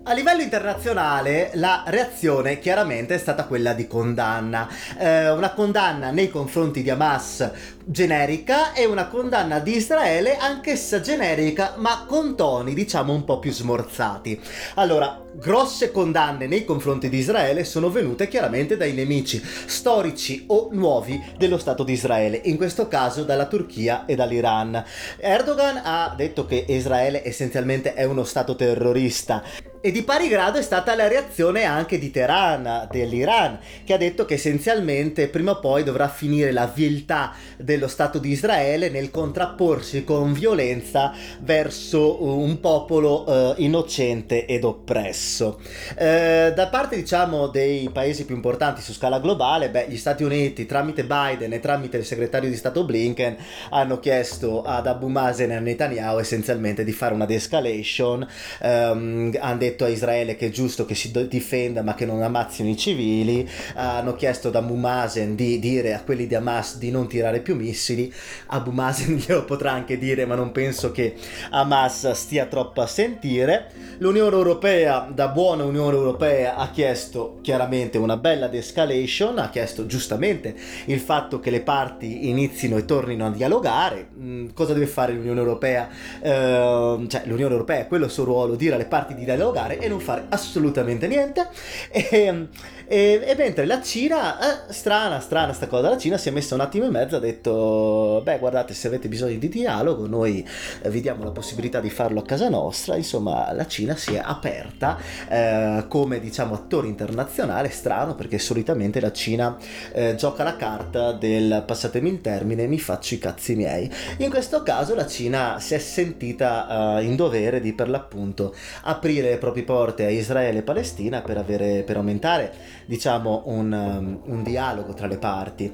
[0.08, 6.30] A livello internazionale la reazione chiaramente è stata quella di condanna, eh, una condanna nei
[6.30, 7.50] confronti di Hamas
[7.84, 13.50] generica e una condanna di Israele anch'essa generica ma con toni diciamo un po' più
[13.50, 14.40] smorzati.
[14.74, 21.20] Allora, grosse condanne nei confronti di Israele sono venute chiaramente dai nemici storici o nuovi
[21.36, 24.84] dello Stato di Israele, in questo caso dalla Turchia e dall'Iran.
[25.18, 29.42] Erdogan ha detto che Israele essenzialmente è uno Stato terrorista
[29.80, 34.24] E di pari grado è stata la reazione anche di Teheran, dell'Iran, che ha detto
[34.24, 40.02] che essenzialmente prima o poi dovrà finire la viltà dello Stato di Israele nel contrapporsi
[40.02, 45.60] con violenza verso un popolo eh, innocente ed oppresso.
[45.96, 50.66] Eh, da parte diciamo dei paesi più importanti su scala globale, beh, gli Stati Uniti
[50.66, 53.36] tramite Biden e tramite il segretario di Stato Blinken
[53.70, 58.26] hanno chiesto ad Abu Mazen e a Netanyahu essenzialmente di fare una de-escalation,
[58.62, 62.22] um, hanno detto detto a Israele che è giusto che si difenda ma che non
[62.22, 66.90] ammazzino i civili, hanno chiesto ad Abu Mazen di dire a quelli di Hamas di
[66.90, 68.12] non tirare più missili,
[68.46, 71.14] Abu Mazen glielo potrà anche dire ma non penso che
[71.50, 78.16] Hamas stia troppo a sentire, l'Unione Europea da buona Unione Europea ha chiesto chiaramente una
[78.16, 80.54] bella de-escalation, ha chiesto giustamente
[80.86, 85.40] il fatto che le parti inizino e tornino a dialogare, mm, cosa deve fare l'Unione
[85.40, 85.88] Europea?
[86.20, 89.78] Eh, cioè l'Unione Europea è quello il suo ruolo, dire alle parti di dialogare fare
[89.78, 91.48] e non fare assolutamente niente.
[91.90, 92.48] E,
[92.86, 96.54] e, e mentre la Cina, eh, strana, strana sta cosa, la Cina si è messa
[96.54, 100.46] un attimo e mezzo, ha detto, beh guardate se avete bisogno di dialogo noi
[100.82, 104.22] eh, vi diamo la possibilità di farlo a casa nostra, insomma la Cina si è
[104.22, 109.56] aperta eh, come diciamo attore internazionale, strano perché solitamente la Cina
[109.92, 113.90] eh, gioca la carta del passatemi il termine, mi faccio i cazzi miei.
[114.18, 119.30] In questo caso la Cina si è sentita uh, in dovere di per l'appunto aprire
[119.30, 122.52] le proprie porte a Israele e Palestina per, avere, per aumentare
[122.86, 125.72] diciamo un, um, un dialogo tra le parti.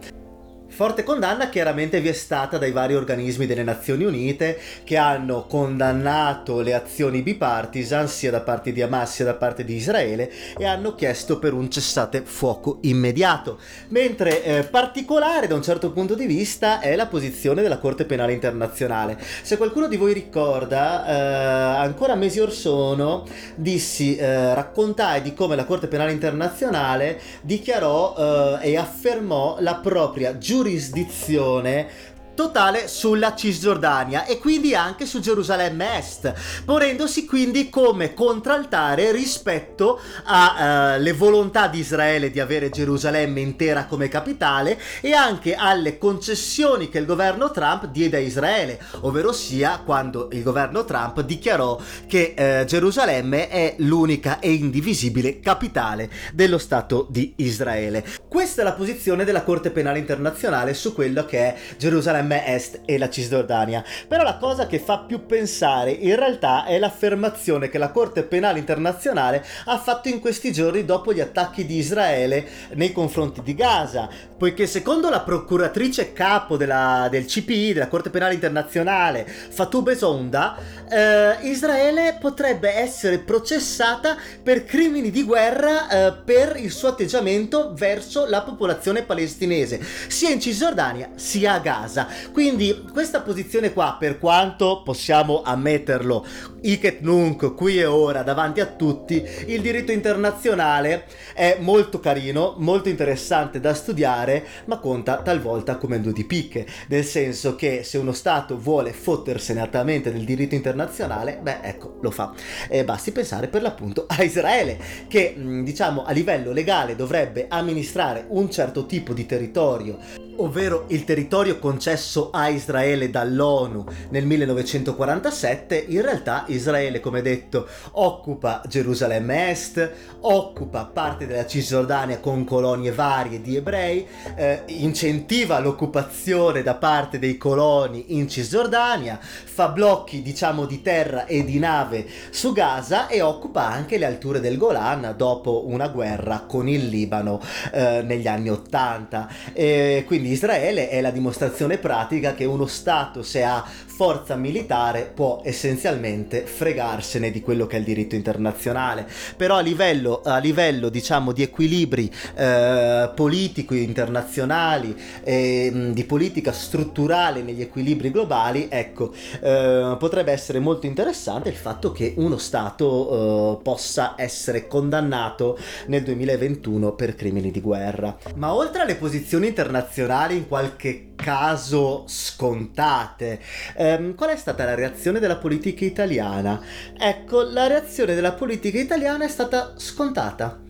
[0.74, 6.62] Forte condanna chiaramente vi è stata dai vari organismi delle Nazioni Unite che hanno condannato
[6.62, 10.94] le azioni bipartisan sia da parte di Hamas sia da parte di Israele e hanno
[10.94, 13.58] chiesto per un cessate fuoco immediato.
[13.88, 18.32] Mentre eh, particolare da un certo punto di vista è la posizione della Corte Penale
[18.32, 19.18] Internazionale.
[19.42, 25.54] Se qualcuno di voi ricorda, eh, ancora mesi or sono dissi, eh, raccontai di come
[25.54, 31.88] la Corte Penale Internazionale dichiarò eh, e affermò la propria giurisdizione giurisdizione
[32.34, 36.32] totale sulla Cisgiordania e quindi anche su Gerusalemme Est,
[36.64, 44.08] ponendosi quindi come contraltare rispetto alle uh, volontà di Israele di avere Gerusalemme intera come
[44.08, 50.28] capitale e anche alle concessioni che il governo Trump diede a Israele, ovvero sia quando
[50.32, 57.34] il governo Trump dichiarò che uh, Gerusalemme è l'unica e indivisibile capitale dello Stato di
[57.36, 58.04] Israele.
[58.28, 62.80] Questa è la posizione della Corte Penale Internazionale su quello che è Gerusalemme Gerusalemme Est
[62.84, 63.84] e la Cisgiordania.
[64.06, 68.58] Però la cosa che fa più pensare in realtà è l'affermazione che la Corte Penale
[68.58, 74.08] Internazionale ha fatto in questi giorni dopo gli attacchi di Israele nei confronti di Gaza,
[74.36, 80.56] poiché secondo la procuratrice capo della, del CPI, della Corte Penale Internazionale, Fatou Besonda,
[80.88, 88.26] eh, Israele potrebbe essere processata per crimini di guerra eh, per il suo atteggiamento verso
[88.26, 92.08] la popolazione palestinese, sia in Cisgiordania sia a Gaza.
[92.32, 96.24] Quindi questa posizione qua, per quanto possiamo ammetterlo,
[96.62, 102.88] Iket Nunc, qui e ora, davanti a tutti, il diritto internazionale è molto carino, molto
[102.88, 108.12] interessante da studiare, ma conta talvolta come due di picche, nel senso che se uno
[108.12, 112.32] Stato vuole fottersene altamente del diritto internazionale, beh ecco, lo fa.
[112.68, 118.50] E basti pensare per l'appunto a Israele, che diciamo a livello legale dovrebbe amministrare un
[118.50, 119.98] certo tipo di territorio
[120.36, 128.62] ovvero il territorio concesso a Israele dall'ONU nel 1947, in realtà Israele, come detto, occupa
[128.66, 136.74] Gerusalemme Est, occupa parte della Cisgiordania con colonie varie di ebrei, eh, incentiva l'occupazione da
[136.74, 143.08] parte dei coloni in Cisgiordania, fa blocchi diciamo di terra e di nave su Gaza
[143.08, 147.40] e occupa anche le alture del Golan dopo una guerra con il Libano
[147.72, 149.28] eh, negli anni 80.
[149.52, 153.64] E quindi Israele è la dimostrazione pratica che uno Stato se ha
[153.94, 159.06] forza militare può essenzialmente fregarsene di quello che è il diritto internazionale.
[159.36, 166.52] Però a livello, a livello diciamo di equilibri eh, politici internazionali e mh, di politica
[166.52, 173.58] strutturale negli equilibri globali, ecco, eh, potrebbe essere molto interessante il fatto che uno Stato
[173.58, 178.16] eh, possa essere condannato nel 2021 per crimini di guerra.
[178.36, 183.40] Ma oltre alle posizioni internazionali in qualche caso scontate.
[183.82, 186.62] Um, qual è stata la reazione della politica italiana?
[186.96, 190.61] Ecco, la reazione della politica italiana è stata scontata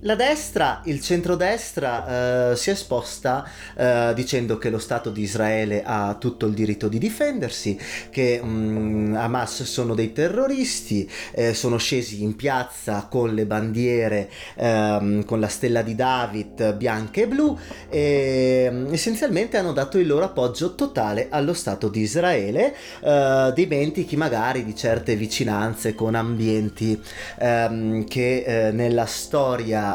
[0.00, 3.44] la destra, il centrodestra, eh, si è esposta
[3.76, 7.76] eh, dicendo che lo Stato di Israele ha tutto il diritto di difendersi,
[8.10, 15.24] che mm, Hamas sono dei terroristi, eh, sono scesi in piazza con le bandiere, ehm,
[15.24, 20.26] con la stella di David bianca e blu e mm, essenzialmente hanno dato il loro
[20.26, 27.00] appoggio totale allo Stato di Israele, eh, dimentichi magari di certe vicinanze con ambienti
[27.40, 29.87] ehm, che eh, nella storia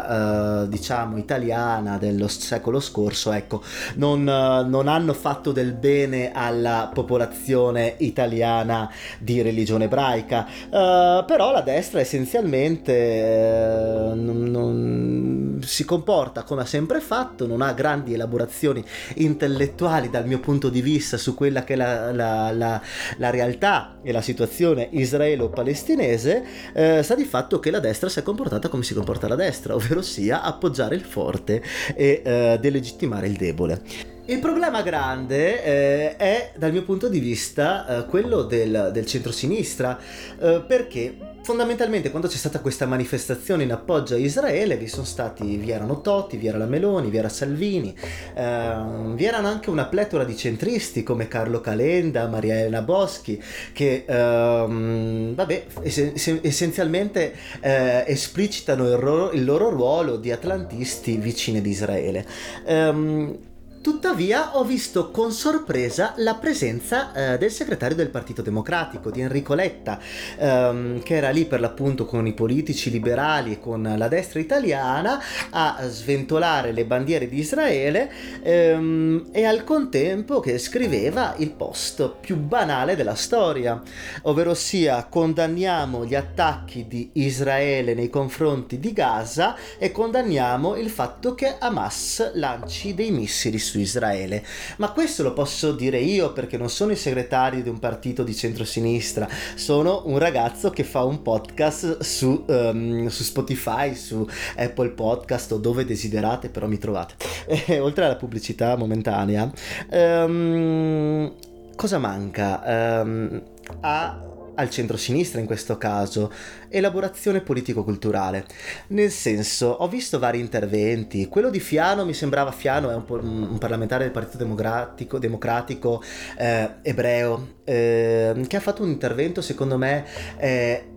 [0.63, 3.61] eh, diciamo italiana dello secolo scorso ecco
[3.95, 10.47] non, eh, non, hanno fatto del bene alla popolazione italiana di religione ebraica.
[10.65, 17.61] Uh, però la destra essenzialmente eh, non, non, si comporta come ha sempre fatto non
[17.61, 18.83] ha grandi elaborazioni
[19.15, 22.81] intellettuali dal mio punto di vista su quella che è la, la, la,
[23.17, 28.23] la realtà e la situazione israelo-palestinese eh, sta di fatto che la destra si è
[28.23, 31.61] comportata come si comporta la destra ovvero sia appoggiare il forte
[31.95, 33.81] e eh, delegittimare il debole.
[34.25, 39.99] Il problema grande eh, è, dal mio punto di vista, eh, quello del, del centro-sinistra,
[40.39, 45.71] eh, perché fondamentalmente quando c'è stata questa manifestazione in appoggio a Israele vi stati, vi
[45.71, 47.95] erano Totti, vi era la Meloni, vi era Salvini,
[48.33, 53.41] ehm, vi erano anche una pletora di centristi come Carlo Calenda, Maria Elena Boschi,
[53.73, 61.57] che ehm, vabbè, es- essenzialmente eh, esplicitano il, ro- il, loro ruolo di atlantisti vicini
[61.57, 62.25] ad Israele.
[62.65, 63.37] Ehm,
[63.83, 69.55] Tuttavia ho visto con sorpresa la presenza eh, del segretario del Partito Democratico, di Enrico
[69.55, 69.99] Letta,
[70.37, 75.21] ehm, che era lì per l'appunto con i politici liberali e con la destra italiana
[75.49, 78.09] a sventolare le bandiere di Israele
[78.41, 83.81] ehm, e al contempo che scriveva il post più banale della storia,
[84.21, 91.35] ovvero sia condanniamo gli attacchi di Israele nei confronti di Gaza e condanniamo il fatto
[91.35, 94.43] che Hamas lanci dei missili su su Israele.
[94.77, 98.35] Ma questo lo posso dire io perché non sono il segretario di un partito di
[98.35, 105.53] centrosinistra, sono un ragazzo che fa un podcast su, um, su Spotify, su Apple Podcast
[105.53, 107.15] o dove desiderate, però mi trovate.
[107.47, 109.51] E, oltre alla pubblicità momentanea,
[109.89, 111.33] um,
[111.75, 113.01] cosa manca?
[113.01, 113.41] Um,
[113.81, 116.31] a al centro-sinistra in questo caso,
[116.69, 118.45] elaborazione politico-culturale.
[118.87, 123.57] Nel senso, ho visto vari interventi, quello di Fiano mi sembrava Fiano è un, un
[123.57, 126.03] parlamentare del Partito Democratico, democratico
[126.37, 130.05] eh, ebreo, eh, che ha fatto un intervento secondo me
[130.37, 130.92] eh,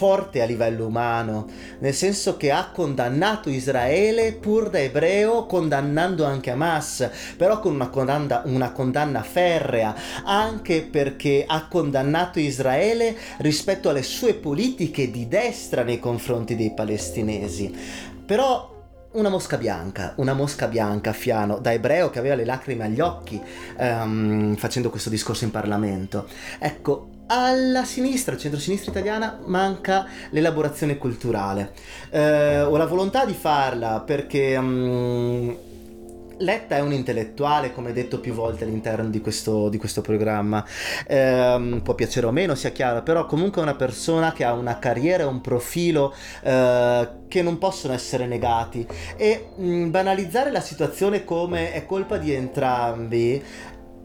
[0.00, 1.46] forte a livello umano,
[1.80, 7.90] nel senso che ha condannato Israele pur da ebreo, condannando anche Hamas, però con una
[7.90, 9.94] condanna, una condanna ferrea,
[10.24, 17.70] anche perché ha condannato Israele rispetto alle sue politiche di destra nei confronti dei palestinesi.
[18.24, 18.78] Però
[19.12, 23.38] una mosca bianca, una mosca bianca Fiano, da ebreo che aveva le lacrime agli occhi
[23.76, 26.26] um, facendo questo discorso in Parlamento.
[26.58, 31.72] Ecco, alla sinistra, centro-sinistra italiana, manca l'elaborazione culturale.
[32.10, 35.56] Eh, ho la volontà di farla perché um,
[36.38, 40.64] Letta è un intellettuale, come detto più volte all'interno di questo, di questo programma.
[41.06, 44.78] Eh, può piacere o meno, sia chiaro, però comunque è una persona che ha una
[44.78, 48.86] carriera e un profilo eh, che non possono essere negati.
[49.16, 53.42] E mh, banalizzare la situazione come è colpa di entrambi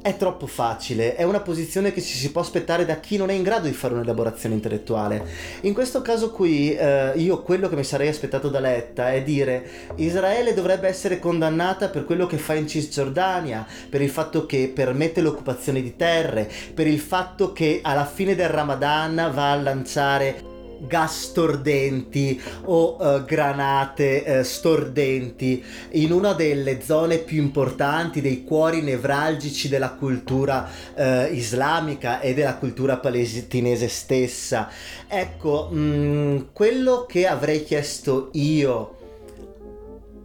[0.05, 3.33] è troppo facile, è una posizione che ci si può aspettare da chi non è
[3.33, 5.25] in grado di fare un'elaborazione intellettuale.
[5.61, 9.67] In questo caso qui, eh, io quello che mi sarei aspettato da Letta è dire
[9.95, 15.21] Israele dovrebbe essere condannata per quello che fa in Cisgiordania, per il fatto che permette
[15.21, 20.53] l'occupazione di terre, per il fatto che alla fine del Ramadan va a lanciare
[20.87, 28.81] gas stordenti o uh, granate uh, stordenti in una delle zone più importanti, dei cuori
[28.81, 34.69] nevralgici della cultura uh, islamica e della cultura palestinese stessa.
[35.07, 38.94] Ecco, mh, mm, quello che avrei chiesto io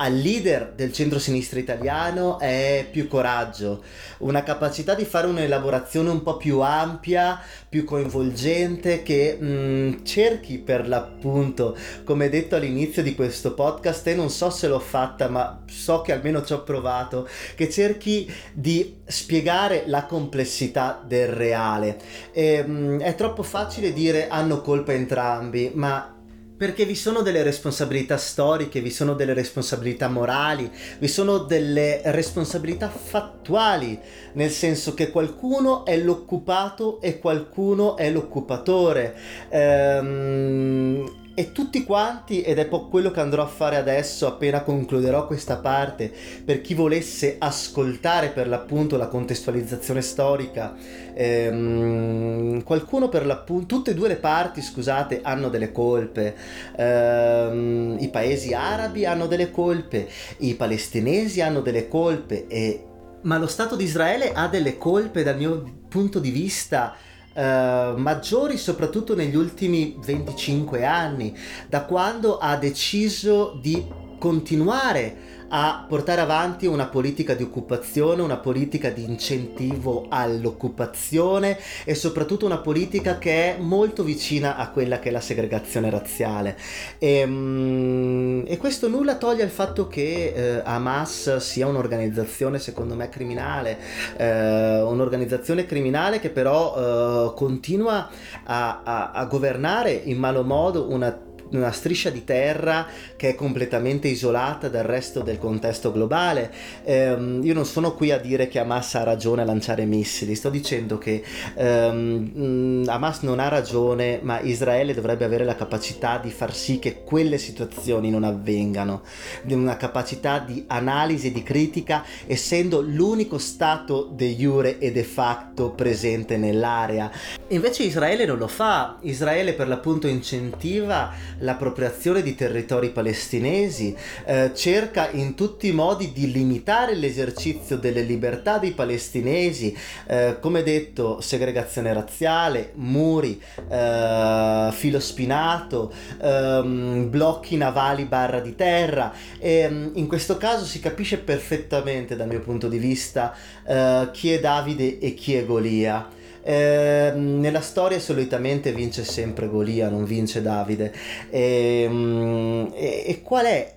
[0.01, 3.85] al leader del centro-sinistra italiano è più coraggio,
[4.19, 7.39] una capacità di fare un'elaborazione un po' più ampia,
[7.69, 14.15] più coinvolgente, che mh, mm, cerchi per l'appunto, come detto all'inizio di questo podcast, e
[14.15, 19.01] non so se l'ho fatta, ma so che almeno ci ho provato, che cerchi di
[19.05, 21.99] spiegare la complessità del reale.
[22.33, 26.15] E, mh, mm, è troppo facile dire hanno colpa entrambi, ma
[26.61, 32.91] perché vi sono delle responsabilità storiche, vi sono delle responsabilità morali, vi sono delle responsabilità
[32.91, 33.99] fattuali,
[34.35, 39.17] nel senso che qualcuno è l'occupato e qualcuno è l'occupatore.
[39.49, 45.27] Ehm, e tutti quanti, ed è po' quello che andrò a fare adesso appena concluderò
[45.27, 46.13] questa parte,
[46.45, 50.75] per chi volesse ascoltare per l'appunto la contestualizzazione storica,
[51.15, 56.37] ehm, qualcuno per l'appunto, tutte e due le parti, scusate, hanno delle colpe,
[56.77, 60.09] ehm, i paesi arabi hanno delle colpe,
[60.41, 62.85] i palestinesi hanno delle colpe, e...
[63.23, 66.95] ma lo Stato di Israele ha delle colpe dal mio punto di vista
[67.33, 71.37] Uh, maggiori soprattutto negli ultimi 25 anni,
[71.69, 73.87] da quando ha deciso di
[74.19, 82.47] continuare a portare avanti una politica di occupazione, una politica di incentivo all'occupazione e soprattutto
[82.47, 86.57] una politica che è molto vicina a quella che è la segregazione razziale.
[86.99, 93.09] E, ehm, e questo nulla toglie il fatto che eh, Hamas sia un'organizzazione secondo me
[93.09, 93.79] criminale,
[94.17, 98.09] eh, un'organizzazione criminale che però eh, continua
[98.45, 102.87] a, a, a governare in malo modo una una striscia di terra
[103.17, 106.53] che è completamente isolata dal resto del contesto globale.
[106.85, 110.51] Um, io non sono qui a dire che Hamas ha ragione a lanciare missili, sto
[110.51, 111.23] dicendo che
[111.55, 117.03] um, Hamas non ha ragione, ma Israele dovrebbe avere la capacità di far sì che
[117.03, 119.03] quelle situazioni non avvengano,
[119.49, 125.71] una capacità di analisi e di critica, essendo l'unico Stato de jure e de facto
[125.71, 127.11] presente nell'area.
[127.49, 135.11] Invece Israele non lo fa, Israele per l'appunto incentiva l'appropriazione di territori palestinesi, eh, cerca
[135.11, 139.77] in tutti i modi di limitare l'esercizio delle libertà dei palestinesi,
[140.07, 149.13] eh, come detto segregazione razziale, muri, eh, filo spinato, ehm, blocchi navali barra di terra
[149.39, 153.35] e mm, in questo caso si capisce perfettamente dal mio punto di vista
[153.67, 156.19] eh, chi è Davide e chi è Golia.
[156.43, 160.93] Eh, nella storia solitamente vince sempre Golia, non vince Davide.
[161.31, 163.77] E, ehm, e, e qual, è,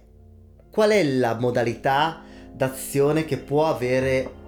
[0.70, 2.22] qual è la modalità
[2.54, 4.42] d'azione che può avere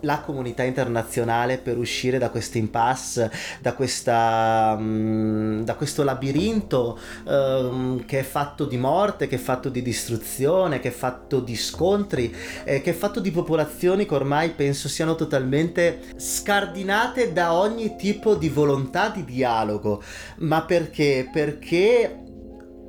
[0.00, 3.30] la comunità internazionale per uscire da questo impasse,
[3.60, 9.82] da, um, da questo labirinto um, che è fatto di morte, che è fatto di
[9.82, 12.34] distruzione, che è fatto di scontri,
[12.64, 18.34] eh, che è fatto di popolazioni che ormai penso siano totalmente scardinate da ogni tipo
[18.34, 20.02] di volontà di dialogo.
[20.38, 21.28] Ma perché?
[21.32, 22.24] Perché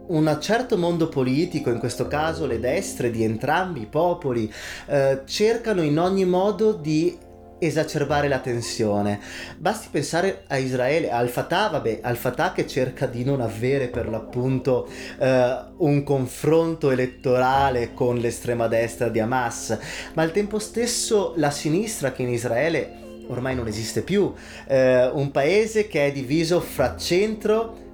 [0.08, 4.52] un certo mondo politico, in questo caso le destre di entrambi i popoli,
[4.88, 7.18] eh, cercano in ogni modo di
[7.60, 9.20] esacerbare la tensione.
[9.58, 14.08] Basti pensare a Israele, al Fatah, vabbè, al Fatah che cerca di non avere per
[14.10, 14.88] l'appunto
[15.20, 19.78] eh, un confronto elettorale con l'estrema destra di Hamas,
[20.14, 24.32] ma al tempo stesso la sinistra che in Israele ormai non esiste più,
[24.68, 27.86] eh, un paese che è diviso fra centro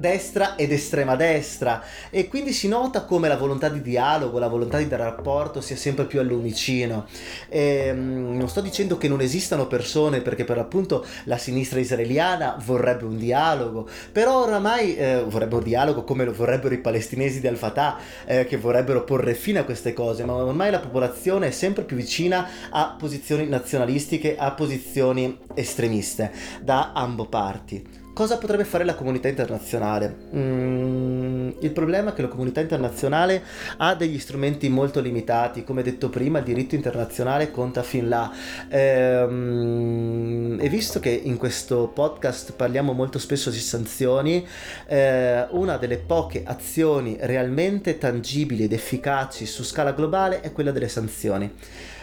[0.00, 4.78] destra ed estrema destra e quindi si nota come la volontà di dialogo, la volontà
[4.78, 7.06] di dare rapporto sia sempre più all'umicino.
[7.48, 12.56] E, ehm, non sto dicendo che non esistano persone perché per l'appunto la sinistra israeliana
[12.64, 17.46] vorrebbe un dialogo, però oramai eh, vorrebbe un dialogo come lo vorrebbero i palestinesi di
[17.46, 21.84] Al-Fatah eh, che vorrebbero porre fine a queste cose, ma ormai la popolazione è sempre
[21.84, 26.32] più vicina a posizioni nazionalistiche, a posizioni estremiste
[26.62, 27.99] da ambo parti.
[28.20, 30.14] Cosa potrebbe fare la comunità internazionale?
[30.36, 33.42] Mm, il problema è che la comunità internazionale
[33.78, 38.30] ha degli strumenti molto limitati, come detto prima il diritto internazionale conta fin là.
[38.68, 44.46] Ehm, e visto che in questo podcast parliamo molto spesso di sanzioni,
[44.86, 50.88] eh, una delle poche azioni realmente tangibili ed efficaci su scala globale è quella delle
[50.88, 51.50] sanzioni.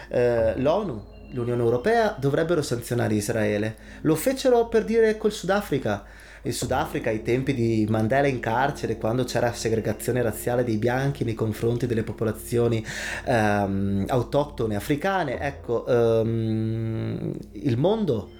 [0.08, 3.76] Eh, L'ONU l'Unione Europea dovrebbero sanzionare Israele.
[4.02, 6.04] Lo fecero per dire col Sudafrica.
[6.42, 11.34] Il Sudafrica ai tempi di Mandela in carcere, quando c'era segregazione razziale dei bianchi nei
[11.34, 12.84] confronti delle popolazioni
[13.26, 18.30] um, autoctone africane, ecco, um, il mondo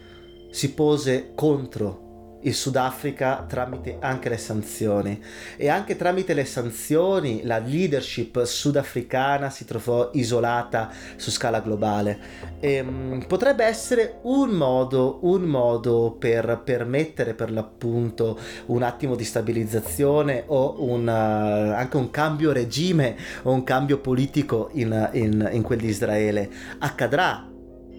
[0.51, 2.08] si pose contro
[2.43, 5.21] il Sudafrica tramite anche le sanzioni.
[5.57, 12.19] E anche tramite le sanzioni la leadership sudafricana si trovò isolata su scala globale.
[12.61, 19.25] E, um, potrebbe essere un modo, un modo per permettere per l'appunto un attimo di
[19.25, 25.63] stabilizzazione o un, uh, anche un cambio regime o un cambio politico in, in, in
[25.63, 26.51] quel di Israele.
[26.79, 27.47] Accadrà?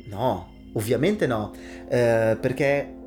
[0.10, 1.52] No, ovviamente no,
[1.88, 2.99] eh, perché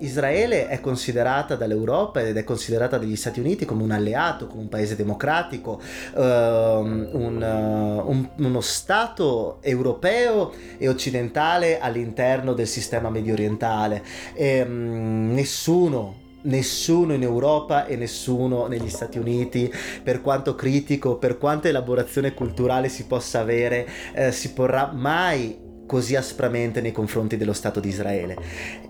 [0.00, 4.68] Israele è considerata dall'Europa ed è considerata dagli Stati Uniti come un alleato, come un
[4.68, 5.80] paese democratico,
[6.14, 14.02] uh, un, uh, un, uno Stato europeo e occidentale all'interno del sistema medio orientale.
[14.34, 19.70] E, um, nessuno nessuno in Europa e nessuno negli Stati Uniti,
[20.02, 26.16] per quanto critico, per quanta elaborazione culturale si possa avere, eh, si porrà mai così
[26.16, 28.36] aspramente nei confronti dello Stato di Israele.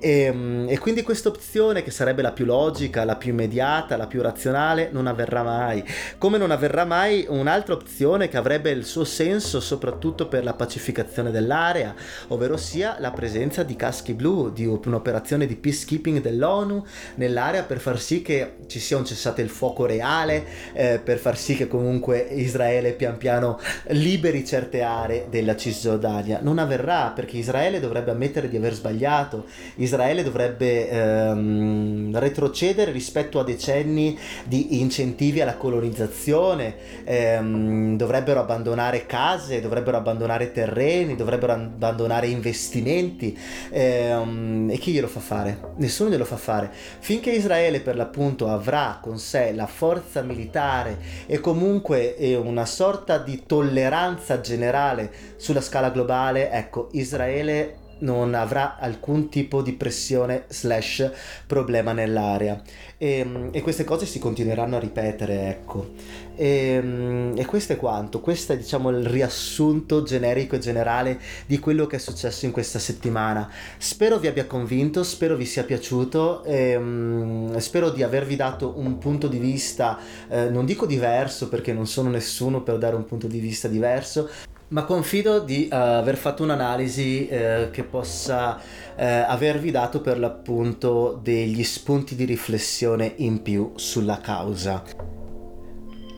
[0.01, 4.09] E, ehm, e quindi questa opzione, che sarebbe la più logica, la più immediata, la
[4.09, 5.85] più razionale, non avverrà mai.
[6.19, 11.31] Come non avverrà mai un'altra opzione che avrebbe il suo senso soprattutto per la pacificazione
[11.31, 11.95] dell'area,
[12.29, 16.85] ovvero sia la presenza di caschi blu, di un'operazione di peacekeeping dell'ONU
[17.15, 21.39] nell'area per far sì che ci sia un cessate il fuoco reale, eh, per far
[21.39, 26.41] sì che comunque Israele pian piano liberi certe aree della Cisgiordania.
[26.43, 29.45] Non avverrà avverrà perché Israele dovrebbe ammettere di aver sbagliato,
[29.77, 36.75] Israele dovrebbe ehm, retrocedere rispetto a decenni di incentivi alla colonizzazione,
[37.05, 43.39] ehm, dovrebbero abbandonare case, dovrebbero abbandonare terreni, dovrebbero abbandonare investimenti
[43.71, 45.73] ehm, e chi glielo fa fare?
[45.77, 46.71] Nessuno glielo fa fare.
[47.01, 53.45] Finché Israele per l'appunto avrà con sé la forza militare e comunque una sorta di
[53.47, 61.11] tolleranza generale sulla scala globale, ecco, ecco, Israele non avrà alcun tipo di pressione slash
[61.47, 62.63] problema nell'area.
[62.97, 65.91] E, e, queste cose si continueranno a ripetere ecco.
[66.37, 68.21] E, e, questo è quanto.
[68.21, 72.79] Questo è diciamo il riassunto generico e generale di quello che è successo in questa
[72.79, 73.51] settimana.
[73.79, 78.99] Spero vi abbia convinto spero vi sia piaciuto e, um, spero di avervi dato un
[78.99, 79.99] punto di vista
[80.29, 84.29] eh, non dico diverso perché non sono nessuno per dare un punto di vista diverso
[84.69, 88.61] ma confido di uh, aver fatto un'analisi uh, che possa uh,
[88.97, 94.83] avervi dato per l'appunto degli spunti di riflessione in più sulla causa.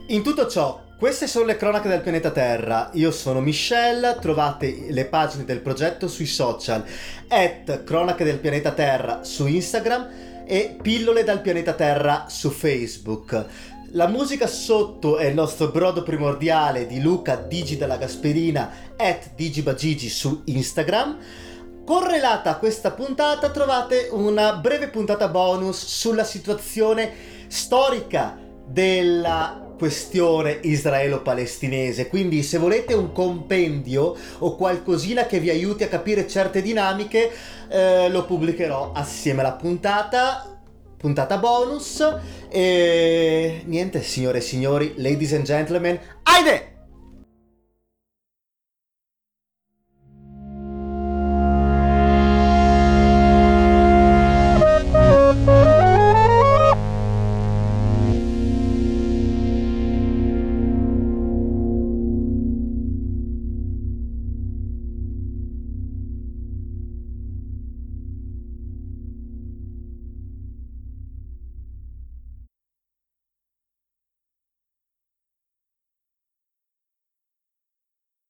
[0.07, 2.91] In tutto ciò, queste sono le cronache del pianeta Terra.
[2.93, 6.83] Io sono Michelle, trovate le pagine del progetto sui social,
[7.27, 13.45] at cronache del pianeta Terra su Instagram e pillole dal pianeta Terra su Facebook.
[13.93, 20.07] La musica sotto è il nostro brodo primordiale di Luca Digi della Gasperina at digibagigi
[20.07, 21.17] su Instagram.
[21.85, 27.11] Correlata a questa puntata trovate una breve puntata bonus sulla situazione
[27.47, 32.07] storica della questione israelo-palestinese.
[32.07, 37.29] Quindi se volete un compendio o qualcosina che vi aiuti a capire certe dinamiche,
[37.67, 40.50] eh, lo pubblicherò assieme alla puntata
[41.01, 42.01] puntata bonus.
[42.49, 46.70] E niente, signore e signori, ladies and gentlemen, Aide!